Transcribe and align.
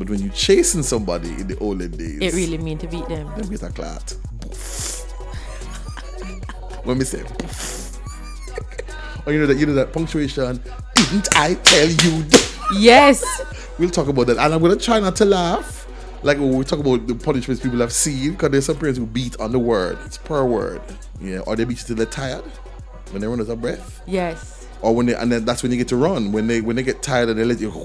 But 0.00 0.08
when 0.08 0.20
you're 0.20 0.32
chasing 0.32 0.82
somebody 0.82 1.28
in 1.28 1.46
the 1.46 1.58
olden 1.58 1.90
days, 1.90 2.20
It 2.22 2.32
really 2.32 2.56
mean 2.56 2.78
to 2.78 2.86
beat 2.88 3.06
them. 3.06 3.26
them 3.36 3.50
get 3.50 3.62
a 3.62 3.68
clot. 3.68 4.16
when 6.84 6.96
me 6.96 7.04
say, 7.04 7.22
oh, 9.26 9.30
you 9.30 9.40
know 9.40 9.46
that 9.46 9.58
you 9.58 9.66
know 9.66 9.74
that 9.74 9.92
punctuation. 9.92 10.58
Didn't 10.94 11.28
I 11.36 11.52
tell 11.54 11.86
you? 11.88 12.24
Yes. 12.78 13.22
We'll 13.78 13.90
talk 13.90 14.08
about 14.08 14.26
that, 14.28 14.38
and 14.38 14.54
I'm 14.54 14.62
gonna 14.62 14.76
try 14.76 15.00
not 15.00 15.16
to 15.16 15.26
laugh. 15.26 15.86
Like 16.22 16.38
when 16.38 16.56
we 16.56 16.64
talk 16.64 16.78
about 16.78 17.06
the 17.06 17.14
punishments 17.14 17.62
people 17.62 17.80
have 17.80 17.92
seen, 17.92 18.30
because 18.32 18.50
there's 18.52 18.64
some 18.66 18.76
parents 18.76 18.98
who 18.98 19.04
beat 19.06 19.38
on 19.38 19.52
the 19.52 19.58
word. 19.58 19.98
It's 20.06 20.16
per 20.16 20.44
word. 20.46 20.80
Yeah, 21.20 21.40
or 21.40 21.56
they 21.56 21.64
beat 21.64 21.80
you 21.80 21.86
till 21.88 21.96
they're 21.96 22.06
tired 22.06 22.44
when 23.12 23.20
they 23.20 23.26
run 23.26 23.38
out 23.40 23.48
of 23.50 23.60
breath. 23.60 24.00
Yes. 24.06 24.66
or 24.80 24.94
when 24.94 25.04
they 25.06 25.14
and 25.14 25.30
then 25.30 25.44
that's 25.44 25.62
when 25.62 25.72
you 25.72 25.76
get 25.78 25.88
to 25.88 25.96
run 25.96 26.32
when 26.32 26.46
they 26.46 26.62
when 26.62 26.76
they 26.76 26.82
get 26.82 27.02
tired 27.02 27.28
and 27.28 27.38
they 27.38 27.44
let 27.44 27.60
you 27.60 27.70
go 27.70 27.84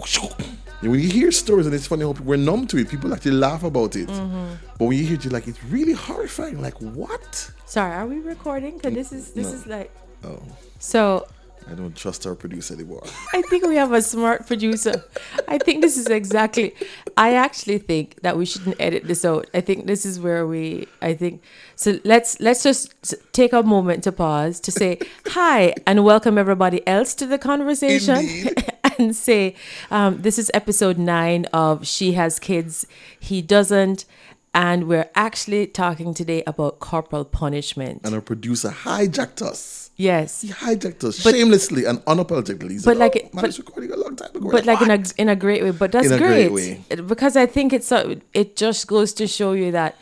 And 0.85 0.91
when 0.91 1.01
you 1.01 1.09
hear 1.09 1.31
stories 1.31 1.65
and 1.65 1.73
it's 1.73 1.87
funny 1.87 2.03
how 2.03 2.13
people 2.13 2.27
we're 2.27 2.37
numb 2.37 2.67
to 2.67 2.77
it 2.77 2.87
people 2.87 3.11
actually 3.11 3.31
laugh 3.31 3.63
about 3.63 3.95
it 3.95 4.07
mm-hmm. 4.07 4.53
but 4.77 4.85
when 4.85 4.95
you 4.95 5.03
hear 5.03 5.15
it 5.15 5.23
you're 5.25 5.33
like 5.33 5.47
it's 5.47 5.63
really 5.63 5.93
horrifying 5.93 6.61
like 6.61 6.79
what 6.79 7.49
Sorry, 7.65 7.91
are 7.91 8.05
we 8.05 8.19
recording? 8.19 8.79
Cause 8.79 8.93
this 8.93 9.11
is 9.11 9.31
this 9.31 9.47
No. 9.47 9.53
is 9.53 9.65
like 9.65 9.91
oh 10.23 10.43
so. 10.77 11.25
I 11.67 11.73
don't 11.73 11.95
trust 11.95 12.27
our 12.27 12.35
producer 12.35 12.75
anymore 12.75 13.01
I 13.33 13.41
think 13.49 13.65
we 13.65 13.77
have 13.77 13.93
a 13.93 14.01
smart 14.03 14.45
producer. 14.45 15.03
I 15.47 15.57
think 15.57 15.81
this 15.81 15.97
is 15.97 16.05
exactly. 16.05 16.75
I 17.17 17.33
actually 17.33 17.79
think 17.79 18.21
that 18.21 18.37
we 18.37 18.45
shouldn't 18.45 18.75
edit 18.79 19.05
this 19.05 19.25
out. 19.25 19.47
I 19.55 19.61
think 19.61 19.87
this 19.87 20.05
is 20.05 20.19
where 20.19 20.45
we. 20.45 20.87
I 21.01 21.15
think 21.15 21.41
so. 21.75 21.97
Let's 22.03 22.39
let's 22.39 22.61
just 22.61 22.93
take 23.33 23.51
a 23.53 23.63
moment 23.63 24.03
to 24.03 24.11
pause 24.11 24.59
to 24.59 24.71
say 24.71 24.99
hi 25.25 25.73
and 25.87 26.05
welcome 26.05 26.37
everybody 26.37 26.87
else 26.87 27.15
to 27.15 27.25
the 27.25 27.39
conversation. 27.39 28.53
And 28.97 29.15
say 29.15 29.55
um, 29.91 30.21
this 30.21 30.37
is 30.39 30.49
episode 30.53 30.97
nine 30.97 31.45
of 31.53 31.85
She 31.87 32.13
Has 32.13 32.39
Kids, 32.39 32.85
He 33.19 33.41
Doesn't, 33.41 34.05
and 34.53 34.87
we're 34.87 35.09
actually 35.15 35.67
talking 35.67 36.13
today 36.13 36.43
about 36.47 36.79
corporal 36.79 37.25
punishment. 37.25 38.01
and 38.05 38.13
our 38.15 38.21
producer 38.21 38.69
hijacked 38.69 39.41
us 39.41 39.89
Yes. 39.97 40.41
he 40.41 40.49
hijacked 40.49 41.03
us 41.03 41.23
But- 41.23 41.35
shamelessly 41.35 41.85
and 41.85 41.99
unapologetically 42.05 42.71
he 42.71 42.77
said, 42.79 42.85
but 42.91 42.97
like 42.97 43.15
oh, 43.17 43.29
man 43.35 43.41
but- 43.45 43.57
recording 43.57 43.91
a 43.91 43.97
long 43.97 44.15
time 44.15 44.29
ago 44.35 44.49
but 44.51 44.65
like 44.65 44.81
in 44.81 44.91
a 44.91 45.03
in 45.17 45.29
a 45.29 45.35
great 45.35 45.63
way. 45.63 45.71
But 45.71 45.91
that's 45.93 46.07
In 46.07 46.13
a 46.13 46.17
great, 46.17 46.51
great. 46.51 47.07
Because 47.07 47.35
I 47.37 47.45
think 47.45 47.71
it's 47.73 47.87
so. 47.87 48.15
It 48.33 48.55
just 48.57 48.87
goes 48.87 49.13
to 49.13 49.27
show 49.27 49.53
you 49.53 49.71
that 49.71 49.97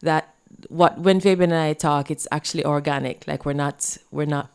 that 0.00 0.34
what 0.68 0.98
when 0.98 1.20
Fabian 1.20 1.52
and 1.52 1.60
I 1.60 1.74
talk, 1.74 2.10
it's 2.10 2.26
actually 2.32 2.64
organic. 2.64 3.26
Like 3.26 3.44
we're 3.46 3.52
not 3.66 3.96
we're 4.10 4.24
not 4.38 4.48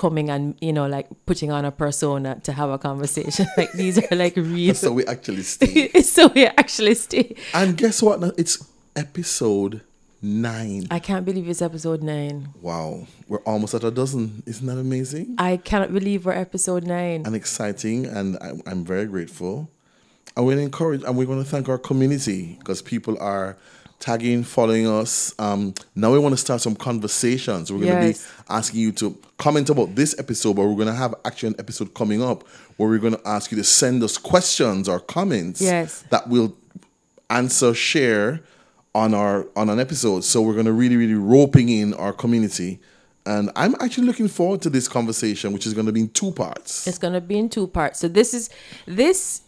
coming 0.00 0.30
and 0.30 0.56
you 0.62 0.72
know 0.72 0.86
like 0.86 1.06
putting 1.26 1.50
on 1.52 1.66
a 1.66 1.70
persona 1.70 2.40
to 2.42 2.52
have 2.54 2.70
a 2.70 2.78
conversation. 2.78 3.46
like 3.58 3.70
these 3.72 3.98
are 3.98 4.16
like 4.16 4.34
real. 4.34 4.74
so 4.74 4.92
we 4.92 5.04
actually 5.04 5.42
stay 5.42 5.88
so 6.14 6.28
we 6.28 6.46
actually 6.46 6.94
stay. 6.94 7.36
and 7.52 7.76
guess 7.76 8.00
what 8.00 8.18
now? 8.18 8.32
it's 8.38 8.64
episode 8.96 9.82
nine 10.22 10.86
I 10.90 11.00
can't 11.00 11.24
believe 11.26 11.46
it's 11.50 11.60
episode 11.60 12.02
nine. 12.02 12.48
wow 12.62 13.06
we're 13.28 13.44
almost 13.52 13.74
at 13.74 13.84
a 13.84 13.90
dozen 13.90 14.42
isn't 14.46 14.66
that 14.66 14.78
amazing 14.78 15.34
I 15.36 15.58
cannot 15.58 15.92
believe 15.92 16.24
we're 16.24 16.32
episode 16.32 16.84
nine. 16.86 17.20
and 17.26 17.34
exciting, 17.36 18.06
and 18.06 18.38
I'm, 18.40 18.62
I'm 18.66 18.84
very 18.84 19.04
grateful. 19.04 19.68
I 20.36 20.40
will 20.40 20.58
encourage, 20.58 21.02
and 21.02 21.12
we're 21.16 21.26
going 21.26 21.42
to 21.44 21.50
thank 21.54 21.68
our 21.68 21.78
community 21.78 22.56
because 22.58 22.80
people 22.80 23.18
are 23.20 23.58
tagging, 24.00 24.42
following 24.42 24.88
us. 24.88 25.34
Um, 25.38 25.74
now 25.94 26.10
we 26.12 26.18
want 26.18 26.32
to 26.32 26.36
start 26.36 26.60
some 26.60 26.74
conversations. 26.74 27.70
We're 27.72 27.80
going 27.86 28.12
to 28.12 28.18
be 28.18 28.24
asking 28.48 28.80
you 28.80 28.92
to 28.92 29.16
comment 29.38 29.70
about 29.70 29.94
this 29.94 30.18
episode, 30.18 30.54
but 30.56 30.62
we're 30.66 30.74
going 30.74 30.88
to 30.88 30.94
have 30.94 31.14
actually 31.24 31.50
an 31.50 31.56
episode 31.58 31.94
coming 31.94 32.22
up 32.22 32.46
where 32.76 32.88
we're 32.88 32.98
going 32.98 33.14
to 33.14 33.28
ask 33.28 33.52
you 33.52 33.56
to 33.58 33.64
send 33.64 34.02
us 34.02 34.18
questions 34.18 34.88
or 34.88 34.98
comments 35.00 35.60
Yes. 35.60 36.02
that 36.10 36.28
we'll 36.28 36.56
answer, 37.28 37.74
share 37.74 38.40
on 38.94 39.14
our 39.14 39.46
on 39.54 39.68
an 39.70 39.78
episode. 39.78 40.24
So 40.24 40.42
we're 40.42 40.54
going 40.54 40.66
to 40.66 40.72
really, 40.72 40.96
really 40.96 41.14
roping 41.14 41.68
in 41.68 41.94
our 41.94 42.12
community. 42.12 42.80
And 43.26 43.50
I'm 43.54 43.74
actually 43.80 44.06
looking 44.06 44.28
forward 44.28 44.62
to 44.62 44.70
this 44.70 44.88
conversation, 44.88 45.52
which 45.52 45.66
is 45.66 45.74
going 45.74 45.86
to 45.86 45.92
be 45.92 46.00
in 46.00 46.08
two 46.08 46.32
parts. 46.32 46.86
It's 46.86 46.98
going 46.98 47.12
to 47.12 47.20
be 47.20 47.38
in 47.38 47.48
two 47.50 47.66
parts. 47.68 48.00
So 48.00 48.08
this 48.08 48.32
is 48.34 48.50
this. 48.86 49.42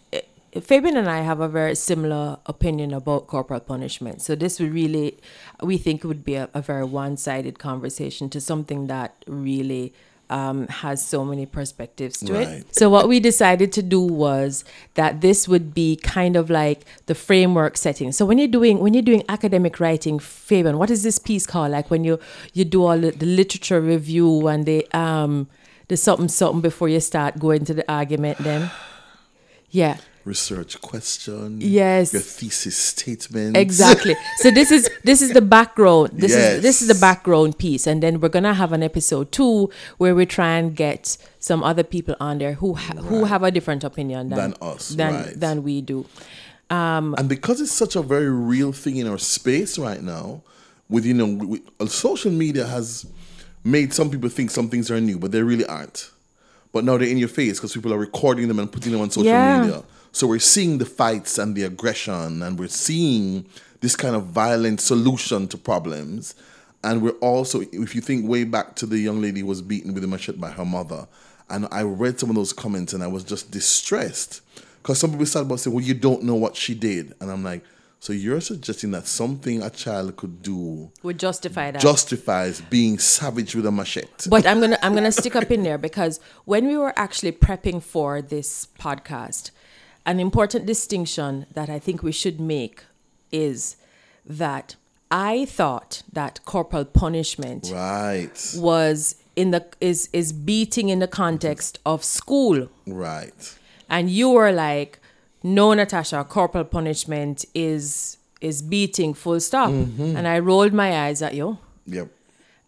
Fabian 0.60 0.96
and 0.96 1.08
I 1.08 1.20
have 1.20 1.40
a 1.40 1.48
very 1.48 1.74
similar 1.74 2.38
opinion 2.44 2.92
about 2.92 3.26
corporal 3.26 3.60
punishment. 3.60 4.20
So 4.20 4.34
this 4.34 4.60
would 4.60 4.72
really, 4.72 5.18
we 5.62 5.78
think, 5.78 6.04
would 6.04 6.24
be 6.24 6.34
a, 6.34 6.50
a 6.52 6.60
very 6.60 6.84
one-sided 6.84 7.58
conversation 7.58 8.28
to 8.30 8.40
something 8.40 8.86
that 8.88 9.24
really 9.26 9.94
um, 10.28 10.66
has 10.68 11.04
so 11.04 11.24
many 11.24 11.46
perspectives 11.46 12.18
to 12.20 12.40
it. 12.40 12.74
So 12.74 12.88
what 12.88 13.08
we 13.08 13.20
decided 13.20 13.72
to 13.72 13.82
do 13.82 14.00
was 14.00 14.64
that 14.94 15.20
this 15.20 15.46
would 15.46 15.74
be 15.74 15.96
kind 15.96 16.36
of 16.36 16.48
like 16.48 16.84
the 17.06 17.14
framework 17.14 17.76
setting. 17.76 18.12
So 18.12 18.24
when 18.24 18.38
you're 18.38 18.48
doing 18.48 18.78
when 18.78 18.94
you're 18.94 19.02
doing 19.02 19.24
academic 19.28 19.78
writing, 19.78 20.18
Fabian, 20.18 20.78
what 20.78 20.90
is 20.90 21.02
this 21.02 21.18
piece 21.18 21.46
called? 21.46 21.72
Like 21.72 21.90
when 21.90 22.02
you 22.04 22.18
you 22.54 22.64
do 22.64 22.84
all 22.84 22.98
the, 22.98 23.10
the 23.10 23.26
literature 23.26 23.80
review 23.80 24.48
and 24.48 24.64
the 24.64 24.86
um 24.96 25.48
the 25.88 25.98
something 25.98 26.28
something 26.28 26.62
before 26.62 26.88
you 26.88 27.00
start 27.00 27.38
going 27.38 27.66
to 27.66 27.74
the 27.74 27.90
argument. 27.92 28.38
Then, 28.38 28.70
yeah. 29.70 29.98
Research 30.24 30.80
question. 30.80 31.60
Yes. 31.60 32.12
Your 32.12 32.22
thesis 32.22 32.76
statement. 32.76 33.56
Exactly. 33.56 34.16
So 34.38 34.50
this 34.50 34.70
is 34.70 34.88
this 35.04 35.22
is 35.22 35.30
the 35.32 35.40
background. 35.42 36.10
This 36.14 36.32
is 36.34 36.62
this 36.62 36.82
is 36.82 36.88
the 36.88 36.94
background 36.94 37.58
piece, 37.58 37.86
and 37.86 38.02
then 38.02 38.20
we're 38.20 38.28
gonna 38.28 38.54
have 38.54 38.72
an 38.72 38.82
episode 38.82 39.32
two 39.32 39.70
where 39.98 40.14
we 40.14 40.26
try 40.26 40.56
and 40.58 40.74
get 40.74 41.16
some 41.38 41.62
other 41.62 41.82
people 41.82 42.14
on 42.20 42.38
there 42.38 42.54
who 42.54 42.74
ha- 42.74 42.94
who 42.94 43.24
have 43.24 43.42
a 43.42 43.50
different 43.50 43.84
opinion 43.84 44.28
than, 44.30 44.38
Than 44.38 44.54
us, 44.62 44.88
than 44.90 45.14
right. 45.14 45.38
than 45.40 45.62
we 45.62 45.80
do. 45.80 46.06
Um 46.70 47.14
and 47.18 47.28
because 47.28 47.60
it's 47.60 47.72
such 47.72 47.96
a 47.96 48.02
very 48.02 48.30
real 48.30 48.72
thing 48.72 48.96
in 48.96 49.06
our 49.06 49.18
space 49.18 49.78
right 49.78 50.02
now, 50.02 50.42
with 50.88 51.04
you 51.04 51.14
know, 51.14 51.26
with, 51.26 51.62
uh, 51.80 51.86
social 51.86 52.30
media 52.32 52.66
has 52.66 53.06
made 53.64 53.92
some 53.92 54.10
people 54.10 54.28
think 54.28 54.50
some 54.50 54.68
things 54.68 54.90
are 54.90 55.00
new, 55.00 55.18
but 55.18 55.30
they 55.32 55.42
really 55.42 55.66
aren't. 55.66 56.10
But 56.72 56.84
now 56.84 56.96
they're 56.96 57.08
in 57.08 57.18
your 57.18 57.28
face 57.28 57.58
because 57.58 57.74
people 57.74 57.92
are 57.92 57.98
recording 57.98 58.48
them 58.48 58.58
and 58.58 58.70
putting 58.72 58.92
them 58.92 59.00
on 59.02 59.10
social 59.10 59.26
Yeah. 59.30 59.60
media. 59.62 59.82
So 60.12 60.26
we're 60.26 60.38
seeing 60.40 60.78
the 60.78 60.84
fights 60.84 61.38
and 61.38 61.56
the 61.56 61.62
aggression, 61.64 62.42
and 62.42 62.58
we're 62.58 62.68
seeing 62.68 63.46
this 63.80 63.96
kind 63.96 64.14
of 64.14 64.26
violent 64.26 64.80
solution 64.80 65.48
to 65.48 65.56
problems. 65.56 66.34
And 66.84 67.00
we're 67.00 67.10
also, 67.20 67.62
if 67.72 67.94
you 67.94 68.00
think 68.00 68.28
way 68.28 68.44
back 68.44 68.74
to 68.76 68.86
the 68.86 68.98
young 68.98 69.22
lady 69.22 69.40
who 69.40 69.46
was 69.46 69.62
beaten 69.62 69.94
with 69.94 70.04
a 70.04 70.06
machete 70.06 70.38
by 70.38 70.50
her 70.50 70.64
mother, 70.64 71.06
and 71.48 71.66
I 71.70 71.82
read 71.82 72.20
some 72.20 72.28
of 72.28 72.36
those 72.36 72.52
comments 72.52 72.92
and 72.92 73.02
I 73.02 73.06
was 73.06 73.24
just 73.24 73.50
distressed 73.50 74.40
because 74.82 74.98
some 74.98 75.10
people 75.10 75.26
started 75.26 75.46
about 75.46 75.60
saying, 75.60 75.74
"Well, 75.74 75.84
you 75.84 75.94
don't 75.94 76.22
know 76.24 76.34
what 76.34 76.56
she 76.56 76.74
did," 76.74 77.14
and 77.20 77.30
I'm 77.30 77.44
like, 77.44 77.62
"So 78.00 78.12
you're 78.12 78.40
suggesting 78.40 78.90
that 78.92 79.06
something 79.06 79.62
a 79.62 79.70
child 79.70 80.16
could 80.16 80.42
do 80.42 80.90
Would 81.02 81.18
justify 81.18 81.70
that. 81.70 81.80
justifies 81.80 82.60
being 82.68 82.98
savage 82.98 83.54
with 83.54 83.66
a 83.66 83.70
machete?" 83.70 84.28
but 84.28 84.46
I'm 84.46 84.60
gonna 84.60 84.78
I'm 84.82 84.94
gonna 84.94 85.12
stick 85.12 85.36
up 85.36 85.50
in 85.50 85.62
there 85.62 85.78
because 85.78 86.20
when 86.44 86.66
we 86.66 86.76
were 86.76 86.92
actually 86.98 87.32
prepping 87.32 87.82
for 87.82 88.20
this 88.22 88.66
podcast, 88.78 89.50
an 90.04 90.20
important 90.20 90.66
distinction 90.66 91.46
that 91.54 91.68
I 91.68 91.78
think 91.78 92.02
we 92.02 92.12
should 92.12 92.40
make 92.40 92.84
is 93.30 93.76
that 94.26 94.76
I 95.10 95.44
thought 95.44 96.02
that 96.12 96.40
corporal 96.44 96.84
punishment 96.84 97.70
right, 97.72 98.54
was 98.56 99.16
in 99.36 99.50
the 99.50 99.66
is 99.80 100.08
is 100.12 100.32
beating 100.32 100.88
in 100.88 100.98
the 101.00 101.08
context 101.08 101.78
of 101.84 102.02
school. 102.02 102.68
Right, 102.86 103.58
and 103.88 104.10
you 104.10 104.30
were 104.30 104.52
like 104.52 104.98
no 105.42 105.74
natasha 105.74 106.24
corporal 106.24 106.64
punishment 106.64 107.44
is 107.54 108.16
is 108.40 108.62
beating 108.62 109.12
full 109.12 109.40
stop. 109.40 109.70
Mm-hmm. 109.70 110.16
And 110.16 110.26
i 110.26 110.38
rolled 110.38 110.72
my 110.72 111.06
eyes 111.06 111.20
at 111.20 111.34
you. 111.34 111.58
Yep, 111.86 112.08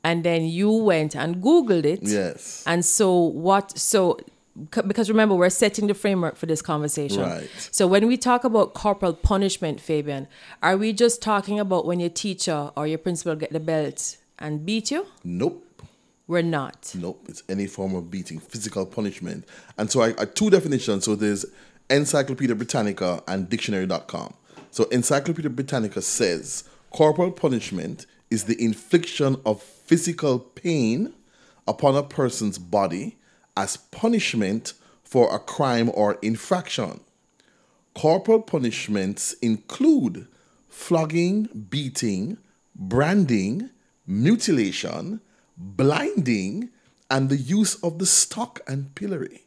and 0.02 0.22
then 0.22 0.44
you 0.44 0.70
went 0.70 1.16
and 1.16 1.36
googled 1.36 1.86
it. 1.86 2.00
Yes, 2.02 2.62
and 2.66 2.84
so 2.84 3.16
what 3.16 3.78
so 3.78 4.18
because 4.86 5.08
remember 5.08 5.34
we're 5.34 5.50
setting 5.50 5.88
the 5.88 5.94
framework 5.94 6.36
for 6.36 6.46
this 6.46 6.62
conversation 6.62 7.22
Right. 7.22 7.50
so 7.72 7.86
when 7.86 8.06
we 8.06 8.16
talk 8.16 8.44
about 8.44 8.72
corporal 8.74 9.12
punishment 9.12 9.80
fabian 9.80 10.28
are 10.62 10.76
we 10.76 10.92
just 10.92 11.20
talking 11.20 11.58
about 11.58 11.86
when 11.86 11.98
your 12.00 12.10
teacher 12.10 12.70
or 12.76 12.86
your 12.86 12.98
principal 12.98 13.34
get 13.34 13.52
the 13.52 13.60
belt 13.60 14.16
and 14.38 14.64
beat 14.64 14.90
you 14.92 15.06
nope. 15.24 15.64
we're 16.28 16.42
not 16.42 16.92
Nope, 16.94 17.24
it's 17.28 17.42
any 17.48 17.66
form 17.66 17.94
of 17.94 18.10
beating, 18.10 18.38
physical 18.38 18.86
punishment. 18.86 19.44
And 19.76 19.90
so 19.90 20.00
I, 20.02 20.14
I 20.18 20.24
two 20.24 20.48
definitions. 20.50 21.04
So 21.04 21.14
there's 21.16 21.44
Encyclopedia 21.90 22.54
Britannica 22.54 23.22
and 23.28 23.48
dictionary.com. 23.48 24.32
So 24.70 24.84
Encyclopedia 24.84 25.50
Britannica 25.50 26.00
says 26.00 26.64
corporal 26.90 27.30
punishment 27.30 28.06
is 28.30 28.44
the 28.44 28.56
infliction 28.62 29.36
of 29.44 29.62
physical 29.62 30.38
pain 30.38 31.12
upon 31.68 31.94
a 31.96 32.02
person's 32.02 32.58
body 32.58 33.16
as 33.56 33.76
punishment 33.76 34.74
for 35.02 35.34
a 35.34 35.38
crime 35.38 35.90
or 35.94 36.18
infraction. 36.22 37.00
Corporal 37.94 38.42
punishments 38.42 39.32
include 39.34 40.26
flogging, 40.68 41.48
beating, 41.70 42.38
branding, 42.74 43.70
mutilation, 44.06 45.20
blinding, 45.56 46.70
and 47.10 47.28
the 47.28 47.36
use 47.36 47.76
of 47.76 47.98
the 47.98 48.06
stock 48.06 48.60
and 48.66 48.94
pillory. 48.94 49.42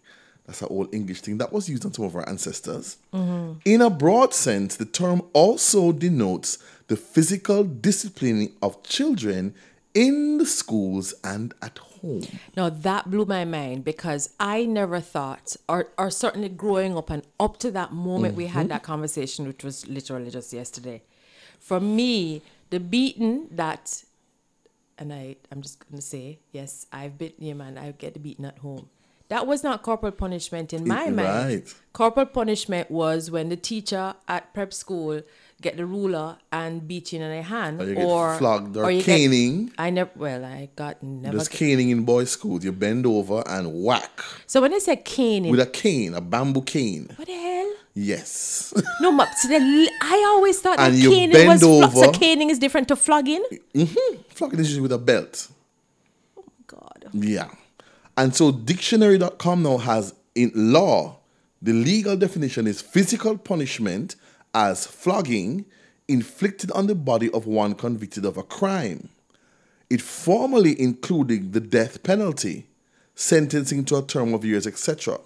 That's 0.45 0.61
an 0.61 0.69
old 0.71 0.95
English 0.95 1.21
thing 1.21 1.37
that 1.39 1.51
was 1.51 1.67
used 1.67 1.85
on 1.85 1.93
some 1.93 2.05
of 2.05 2.15
our 2.15 2.27
ancestors. 2.27 2.97
Mm-hmm. 3.13 3.59
In 3.65 3.81
a 3.81 3.89
broad 3.89 4.33
sense, 4.33 4.77
the 4.77 4.85
term 4.85 5.21
also 5.33 5.91
denotes 5.91 6.57
the 6.87 6.95
physical 6.95 7.65
disciplining 7.65 8.53
of 8.61 8.81
children 8.83 9.53
in 9.97 10.37
the 10.37 10.45
schools 10.45 11.15
and 11.23 11.55
at 11.59 11.79
home. 11.79 12.21
Now 12.55 12.69
that 12.69 13.09
blew 13.09 13.25
my 13.25 13.45
mind 13.45 13.83
because 13.83 14.29
I 14.39 14.65
never 14.65 14.99
thought, 14.99 15.55
or, 15.67 15.89
or 15.97 16.11
certainly 16.11 16.49
growing 16.49 16.95
up 16.95 17.09
and 17.09 17.23
up 17.39 17.57
to 17.59 17.71
that 17.71 17.93
moment 17.93 18.35
we 18.35 18.45
had 18.45 18.61
mm-hmm. 18.61 18.69
that 18.69 18.83
conversation, 18.83 19.47
which 19.47 19.63
was 19.63 19.87
literally 19.87 20.29
just 20.29 20.53
yesterday. 20.53 21.01
For 21.59 21.79
me, 21.79 22.43
the 22.69 22.79
beating 22.79 23.47
that, 23.51 24.03
and 24.99 25.11
I, 25.11 25.37
I'm 25.51 25.63
just 25.63 25.83
gonna 25.89 26.01
say, 26.01 26.37
yes, 26.51 26.85
I've 26.93 27.17
been, 27.17 27.33
yeah, 27.39 27.53
man, 27.53 27.79
I 27.79 27.91
get 27.91 28.21
beaten 28.21 28.45
at 28.45 28.59
home. 28.59 28.89
That 29.29 29.47
was 29.47 29.63
not 29.63 29.81
corporal 29.81 30.11
punishment 30.11 30.73
in 30.73 30.87
my 30.87 31.07
It- 31.07 31.13
mind. 31.13 31.49
right. 31.49 31.75
Corporal 31.91 32.27
punishment 32.27 32.91
was 32.91 33.31
when 33.31 33.49
the 33.49 33.57
teacher 33.57 34.13
at 34.27 34.53
prep 34.53 34.73
school 34.73 35.23
get 35.61 35.75
the 35.77 35.85
ruler 35.85 36.37
and 36.51 36.87
beat 36.87 37.11
you 37.13 37.19
in 37.21 37.29
the 37.35 37.41
hand, 37.41 37.81
Or 37.81 37.85
get 37.93 38.05
or 38.05 38.37
flogged 38.37 38.77
or 38.77 38.91
you 38.91 39.01
get- 39.01 39.05
caning. 39.17 39.71
I 39.77 39.89
never. 39.89 40.11
Well, 40.15 40.45
I 40.45 40.69
got 40.75 41.01
never. 41.01 41.37
Just 41.37 41.51
caning 41.51 41.89
in 41.89 42.03
boys' 42.03 42.31
schools. 42.31 42.63
You 42.63 42.71
bend 42.71 43.05
over 43.05 43.43
and 43.47 43.83
whack 43.83 44.21
So 44.45 44.61
when 44.61 44.71
they 44.71 44.79
say 44.79 44.97
caning, 44.97 45.51
with 45.51 45.59
a 45.59 45.65
cane, 45.65 46.13
a 46.13 46.21
bamboo 46.21 46.61
cane. 46.61 47.09
what 47.15 47.27
the 47.27 47.33
hell? 47.33 47.73
Yes. 47.95 48.73
No, 49.01 49.15
but 49.17 49.29
so 49.37 49.47
the, 49.47 49.91
I 50.01 50.23
always 50.27 50.59
thought 50.59 50.77
that 50.77 50.89
And 50.91 50.97
you 50.99 51.09
caning 51.09 51.31
bend 51.33 51.49
was 51.49 51.61
flo- 51.61 52.03
so 52.03 52.11
caning 52.11 52.49
is 52.51 52.59
different 52.59 52.87
to 52.89 52.95
flogging. 52.95 53.43
Mhm. 53.73 54.19
Flogging 54.29 54.59
is 54.59 54.79
with 54.79 54.91
a 54.91 54.97
belt. 54.99 55.47
Oh 56.37 56.43
my 56.45 56.63
god, 56.67 57.05
Yeah. 57.13 57.49
And 58.15 58.35
so 58.35 58.51
dictionary.com 58.51 59.63
now 59.63 59.77
has 59.77 60.13
in 60.35 60.51
law, 60.55 61.17
the 61.61 61.73
legal 61.73 62.15
definition 62.15 62.67
is 62.67 62.81
physical 62.81 63.37
punishment 63.37 64.15
as 64.53 64.85
flogging 64.85 65.65
inflicted 66.07 66.71
on 66.71 66.87
the 66.87 66.95
body 66.95 67.29
of 67.31 67.45
one 67.45 67.75
convicted 67.75 68.25
of 68.25 68.37
a 68.37 68.43
crime. 68.43 69.09
It 69.89 70.01
formally 70.01 70.79
included 70.79 71.53
the 71.53 71.59
death 71.59 72.03
penalty, 72.03 72.67
sentencing 73.15 73.85
to 73.85 73.97
a 73.97 74.03
term 74.03 74.33
of 74.33 74.45
years, 74.45 74.67
etc. 74.67 75.19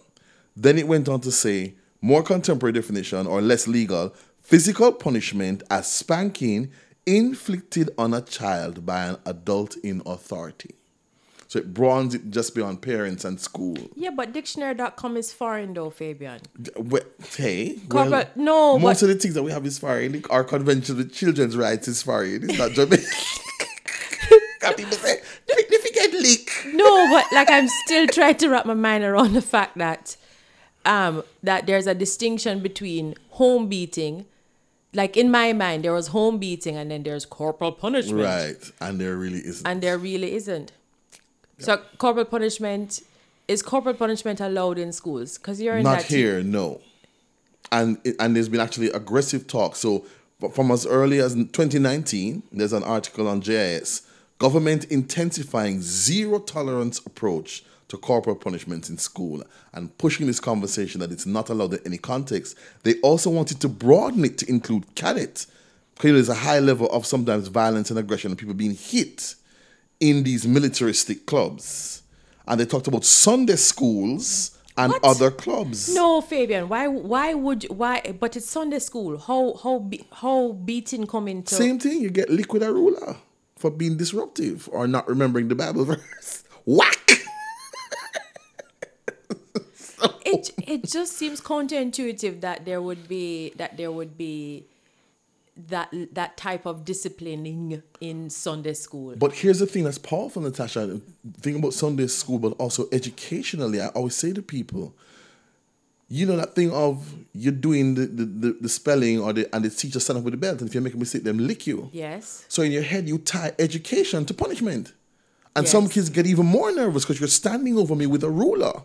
Then 0.55 0.77
it 0.77 0.87
went 0.87 1.09
on 1.09 1.21
to 1.21 1.31
say, 1.31 1.75
more 2.01 2.23
contemporary 2.23 2.73
definition 2.73 3.27
or 3.27 3.41
less 3.41 3.67
legal, 3.67 4.13
physical 4.41 4.91
punishment 4.91 5.63
as 5.69 5.91
spanking 5.91 6.71
inflicted 7.05 7.89
on 7.97 8.13
a 8.13 8.21
child 8.21 8.85
by 8.85 9.05
an 9.05 9.17
adult 9.25 9.75
in 9.77 10.01
authority. 10.05 10.75
So 11.51 11.59
it 11.59 11.73
broadens 11.73 12.15
it 12.15 12.29
just 12.29 12.55
beyond 12.55 12.81
parents 12.81 13.25
and 13.25 13.37
school. 13.37 13.75
yeah, 13.93 14.11
but 14.15 14.31
dictionary.com 14.31 15.17
is 15.17 15.33
foreign 15.33 15.73
though, 15.73 15.89
Fabian. 15.89 16.39
Well, 16.77 17.01
hey, 17.35 17.75
Corporate- 17.89 18.11
well, 18.11 18.27
no, 18.37 18.79
most 18.79 19.01
but- 19.01 19.09
of 19.09 19.15
the 19.15 19.19
things 19.21 19.33
that 19.33 19.43
we 19.43 19.51
have 19.51 19.65
is 19.65 19.77
foreign. 19.77 20.23
Our 20.29 20.45
convention 20.45 20.95
with 20.95 21.13
children's 21.13 21.57
rights 21.57 21.89
is 21.89 22.01
foreign. 22.03 22.49
It's 22.49 22.57
not 22.57 22.71
Jamaican. 22.71 23.03
Got 24.61 24.77
people 24.77 24.93
say, 24.93 25.19
significant 25.49 26.13
leak. 26.21 26.51
No, 26.73 27.09
but 27.09 27.25
like 27.33 27.49
I'm 27.49 27.67
still 27.85 28.07
trying 28.07 28.35
to 28.37 28.47
wrap 28.49 28.65
my 28.65 28.73
mind 28.75 29.03
around 29.03 29.33
the 29.33 29.41
fact 29.41 29.77
that 29.77 30.15
um 30.85 31.21
that 31.43 31.65
there's 31.67 31.85
a 31.87 31.93
distinction 31.95 32.61
between 32.61 33.15
home 33.31 33.67
beating. 33.67 34.25
Like 34.93 35.17
in 35.17 35.29
my 35.31 35.51
mind, 35.51 35.83
there 35.83 35.93
was 35.93 36.07
home 36.07 36.37
beating 36.37 36.77
and 36.77 36.91
then 36.91 37.03
there's 37.03 37.25
corporal 37.25 37.71
punishment. 37.73 38.23
Right, 38.23 38.71
and 38.79 39.01
there 39.01 39.17
really 39.17 39.39
isn't. 39.39 39.67
and 39.67 39.81
there 39.81 39.97
really 39.97 40.33
isn't. 40.35 40.71
So 41.63 41.81
corporal 41.97 42.25
punishment 42.25 43.01
is 43.47 43.61
corporal 43.61 43.95
punishment 43.95 44.39
allowed 44.39 44.77
in 44.77 44.91
schools? 44.93 45.37
Because 45.37 45.61
you're 45.61 45.77
in 45.77 45.83
Not 45.83 45.99
that 45.99 46.07
team. 46.07 46.17
here, 46.17 46.43
no. 46.43 46.81
And 47.71 47.97
and 48.19 48.35
there's 48.35 48.49
been 48.49 48.59
actually 48.59 48.89
aggressive 48.91 49.47
talk. 49.47 49.75
So 49.75 50.05
from 50.53 50.71
as 50.71 50.85
early 50.85 51.19
as 51.19 51.33
2019, 51.35 52.43
there's 52.51 52.73
an 52.73 52.83
article 52.83 53.27
on 53.27 53.41
JIS. 53.41 54.03
Government 54.39 54.85
intensifying 54.85 55.81
zero 55.81 56.39
tolerance 56.39 56.99
approach 57.05 57.63
to 57.89 57.97
corporal 57.97 58.35
punishments 58.35 58.89
in 58.89 58.97
school 58.97 59.43
and 59.73 59.95
pushing 59.97 60.25
this 60.25 60.39
conversation 60.39 60.99
that 61.01 61.11
it's 61.11 61.25
not 61.25 61.49
allowed 61.49 61.73
in 61.73 61.79
any 61.85 61.97
context. 61.97 62.57
They 62.83 62.95
also 63.01 63.29
wanted 63.29 63.59
to 63.61 63.67
broaden 63.67 64.25
it 64.25 64.37
to 64.39 64.49
include 64.49 64.95
cadets. 64.95 65.47
Clearly, 65.99 66.17
there's 66.19 66.29
a 66.29 66.35
high 66.35 66.59
level 66.59 66.87
of 66.87 67.05
sometimes 67.05 67.49
violence 67.49 67.89
and 67.91 67.99
aggression 67.99 68.31
and 68.31 68.37
people 68.39 68.55
being 68.55 68.75
hit 68.75 69.35
in 70.01 70.23
these 70.23 70.45
militaristic 70.45 71.25
clubs. 71.25 72.01
And 72.47 72.59
they 72.59 72.65
talked 72.65 72.87
about 72.87 73.05
Sunday 73.05 73.55
schools 73.55 74.57
and 74.77 74.91
What? 74.91 75.05
other 75.05 75.31
clubs. 75.31 75.93
No, 75.93 76.19
Fabian. 76.21 76.67
Why? 76.67 76.87
Why 76.87 77.33
would? 77.33 77.63
Why? 77.69 78.01
But 78.19 78.35
it's 78.35 78.49
Sunday 78.49 78.79
school. 78.79 79.17
How? 79.17 79.53
How? 79.63 79.89
How 80.11 80.51
beating 80.53 81.07
come 81.07 81.27
into? 81.29 81.55
Same 81.55 81.79
thing, 81.79 82.01
you 82.01 82.09
get 82.09 82.29
liquid 82.29 82.63
a 82.63 82.73
ruler 82.73 83.15
for 83.55 83.69
being 83.71 83.95
disruptive 83.95 84.67
or 84.71 84.87
not 84.87 85.07
remembering 85.07 85.47
the 85.49 85.55
Bible 85.55 85.85
verse. 85.91 86.43
Whack! 86.65 86.97
It 90.25 90.49
it 90.65 90.83
just 90.89 91.17
seems 91.17 91.41
counterintuitive 91.41 92.41
that 92.41 92.65
there 92.65 92.81
would 92.81 93.07
be 93.07 93.51
that 93.57 93.75
there 93.77 93.91
would 93.91 94.17
be 94.17 94.65
that 95.55 95.93
that 96.13 96.37
type 96.37 96.65
of 96.65 96.85
disciplining 96.85 97.81
in 97.99 98.29
Sunday 98.29 98.73
school. 98.73 99.15
But 99.17 99.33
here's 99.33 99.59
the 99.59 99.65
thing 99.67 99.83
that's 99.83 99.97
powerful, 99.97 100.41
Natasha. 100.41 101.01
Think 101.41 101.59
about 101.59 101.73
Sunday 101.73 102.07
school, 102.07 102.39
but 102.39 102.53
also 102.53 102.87
educationally. 102.91 103.81
I 103.81 103.87
always 103.87 104.15
say 104.15 104.33
to 104.33 104.41
people, 104.41 104.95
you 106.07 106.25
know 106.25 106.37
that 106.37 106.55
thing 106.55 106.71
of 106.71 107.13
you're 107.33 107.53
doing 107.53 107.95
the, 107.95 108.05
the, 108.05 108.25
the, 108.25 108.57
the 108.61 108.69
spelling 108.69 109.19
or 109.19 109.33
the 109.33 109.53
and 109.53 109.65
the 109.65 109.69
teacher 109.69 109.99
stand 109.99 110.19
up 110.19 110.23
with 110.23 110.33
the 110.33 110.37
belt, 110.37 110.59
and 110.59 110.69
if 110.69 110.75
you 110.75 110.81
make 110.81 110.93
a 110.93 110.97
mistake, 110.97 111.23
them 111.23 111.37
lick 111.37 111.67
you. 111.67 111.89
yes. 111.91 112.45
So 112.47 112.61
in 112.63 112.71
your 112.71 112.83
head, 112.83 113.07
you 113.07 113.17
tie 113.17 113.53
education 113.59 114.25
to 114.25 114.33
punishment. 114.33 114.93
And 115.53 115.67
some 115.67 115.89
kids 115.89 116.09
get 116.09 116.25
even 116.25 116.45
more 116.45 116.71
nervous 116.71 117.03
because 117.03 117.19
you're 117.19 117.27
standing 117.27 117.77
over 117.77 117.93
me 117.93 118.05
with 118.05 118.23
a 118.23 118.29
ruler. 118.29 118.83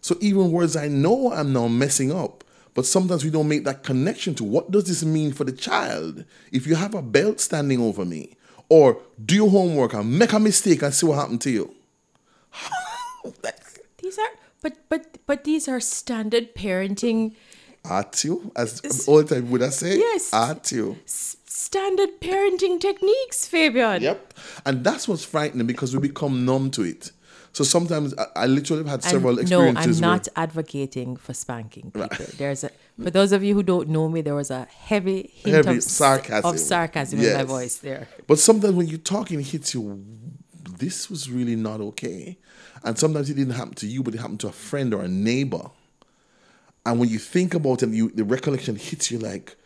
So 0.00 0.16
even 0.20 0.52
words 0.52 0.76
I 0.76 0.86
know 0.86 1.32
I'm 1.32 1.52
now 1.52 1.66
messing 1.66 2.12
up, 2.12 2.43
but 2.74 2.86
sometimes 2.86 3.24
we 3.24 3.30
don't 3.30 3.48
make 3.48 3.64
that 3.64 3.82
connection 3.82 4.34
to 4.34 4.44
what 4.44 4.70
does 4.70 4.84
this 4.84 5.04
mean 5.04 5.32
for 5.32 5.44
the 5.44 5.52
child 5.52 6.24
if 6.52 6.66
you 6.66 6.74
have 6.74 6.94
a 6.94 7.02
belt 7.02 7.40
standing 7.40 7.80
over 7.80 8.04
me, 8.04 8.36
or 8.68 9.00
do 9.24 9.34
your 9.34 9.50
homework 9.50 9.94
and 9.94 10.18
make 10.18 10.32
a 10.32 10.40
mistake 10.40 10.82
and 10.82 10.92
see 10.94 11.06
what 11.06 11.16
happened 11.16 11.40
to 11.42 11.50
you. 11.50 11.74
These 13.98 14.18
are 14.18 14.28
but 14.60 14.76
but 14.88 15.18
but 15.26 15.44
these 15.44 15.66
are 15.66 15.80
standard 15.80 16.54
parenting 16.54 17.34
at 17.84 18.24
you, 18.24 18.50
as 18.56 19.04
all 19.06 19.22
the 19.22 19.34
time 19.34 19.50
would 19.50 19.62
I 19.62 19.68
say? 19.68 19.98
Yes. 19.98 20.32
At 20.32 20.72
you. 20.72 20.98
standard 21.06 22.20
parenting 22.20 22.80
techniques, 22.80 23.46
Fabian. 23.46 24.02
Yep. 24.02 24.34
And 24.64 24.84
that's 24.84 25.06
what's 25.06 25.24
frightening 25.24 25.66
because 25.66 25.94
we 25.94 26.00
become 26.00 26.44
numb 26.44 26.70
to 26.72 26.82
it. 26.82 27.12
So 27.54 27.62
sometimes 27.62 28.14
I, 28.18 28.26
I 28.34 28.46
literally 28.46 28.82
have 28.82 28.90
had 28.90 29.04
And 29.04 29.10
several 29.12 29.34
no, 29.36 29.40
experiences 29.40 30.02
I'm 30.02 30.08
where 30.08 30.16
not 30.18 30.28
advocating 30.34 31.16
for 31.16 31.32
spanking 31.32 31.92
people. 31.92 32.26
There's 32.36 32.64
a 32.64 32.70
for 33.02 33.10
those 33.10 33.30
of 33.32 33.42
you 33.42 33.54
who 33.54 33.62
don't 33.62 33.88
know 33.88 34.08
me, 34.08 34.20
there 34.22 34.34
was 34.34 34.50
a 34.50 34.66
heavy 34.66 35.30
hint 35.32 35.64
Heavy 35.64 35.78
of 35.78 35.82
sarcasm. 35.84 36.50
of 36.50 36.58
sarcasm 36.58 37.20
in 37.20 37.32
my 37.32 37.44
voice 37.44 37.76
there. 37.76 38.08
But 38.26 38.38
sometimes 38.40 38.74
when 38.74 38.88
you're 38.88 38.98
talking, 38.98 39.38
it 39.40 39.46
hits 39.46 39.72
you. 39.72 40.04
This 40.78 41.08
was 41.08 41.30
really 41.30 41.54
not 41.54 41.80
okay, 41.80 42.36
and 42.82 42.98
sometimes 42.98 43.30
it 43.30 43.34
didn't 43.34 43.54
happen 43.54 43.74
to 43.74 43.86
you, 43.86 44.02
but 44.02 44.14
it 44.14 44.18
happened 44.18 44.40
to 44.40 44.48
a 44.48 44.52
friend 44.52 44.92
or 44.92 45.02
a 45.02 45.08
neighbor. 45.08 45.70
And 46.84 46.98
when 46.98 47.08
you 47.08 47.20
think 47.20 47.54
about 47.54 47.82
it, 47.84 47.90
you 47.90 48.10
the 48.10 48.24
recollection 48.24 48.74
hits 48.74 49.10
you 49.12 49.18
like, 49.20 49.56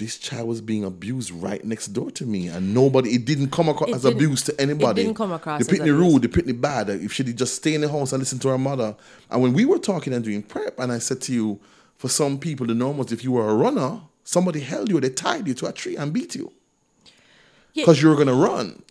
this 0.00 0.18
child 0.18 0.48
was 0.48 0.60
being 0.60 0.82
abused 0.84 1.30
right 1.30 1.64
next 1.64 1.88
door 1.88 2.10
to 2.12 2.26
me, 2.26 2.48
and 2.48 2.74
nobody. 2.74 3.14
It 3.14 3.24
didn't 3.24 3.50
come 3.52 3.68
across 3.68 3.90
It 3.90 3.94
as 3.94 4.04
abuse 4.04 4.42
to 4.44 4.60
anybody. 4.60 5.02
It 5.02 5.04
didn't 5.04 5.16
come 5.16 5.30
across 5.32 5.64
The 5.64 5.70
as 5.72 5.78
pitney 5.78 5.82
abuse. 5.94 6.12
rude, 6.12 6.22
the 6.22 6.28
pitney 6.28 6.60
bad. 6.60 6.88
If 6.90 7.12
she 7.12 7.22
did 7.22 7.38
just 7.38 7.54
stay 7.54 7.74
in 7.74 7.82
the 7.82 7.88
house 7.88 8.12
and 8.12 8.18
listen 8.20 8.38
to 8.40 8.48
her 8.48 8.58
mother. 8.58 8.96
And 9.30 9.40
when 9.42 9.52
we 9.52 9.64
were 9.64 9.78
talking 9.78 10.12
and 10.12 10.24
doing 10.24 10.42
prep, 10.42 10.78
and 10.80 10.90
I 10.90 10.98
said 10.98 11.20
to 11.22 11.32
you, 11.32 11.60
for 11.96 12.08
some 12.08 12.38
people, 12.38 12.66
the 12.66 12.74
norm 12.74 12.96
was 12.98 13.12
if 13.12 13.22
you 13.22 13.30
were 13.32 13.48
a 13.48 13.54
runner, 13.54 14.00
somebody 14.24 14.60
held 14.60 14.90
you, 14.90 14.98
they 15.00 15.10
tied 15.10 15.46
you 15.46 15.54
to 15.54 15.66
a 15.66 15.72
tree 15.72 15.96
and 15.96 16.12
beat 16.12 16.34
you 16.34 16.50
Yeah. 17.74 17.82
because 17.84 18.02
you 18.02 18.08
were 18.08 18.16
gonna 18.16 18.34
run. 18.34 18.82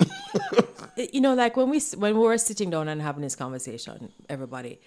you 1.14 1.22
know, 1.22 1.34
like 1.34 1.58
when 1.58 1.70
we 1.70 1.80
when 1.98 2.14
we 2.16 2.20
were 2.20 2.38
sitting 2.38 2.70
down 2.70 2.88
and 2.88 3.02
having 3.02 3.22
this 3.24 3.36
conversation, 3.36 4.12
everybody, 4.30 4.80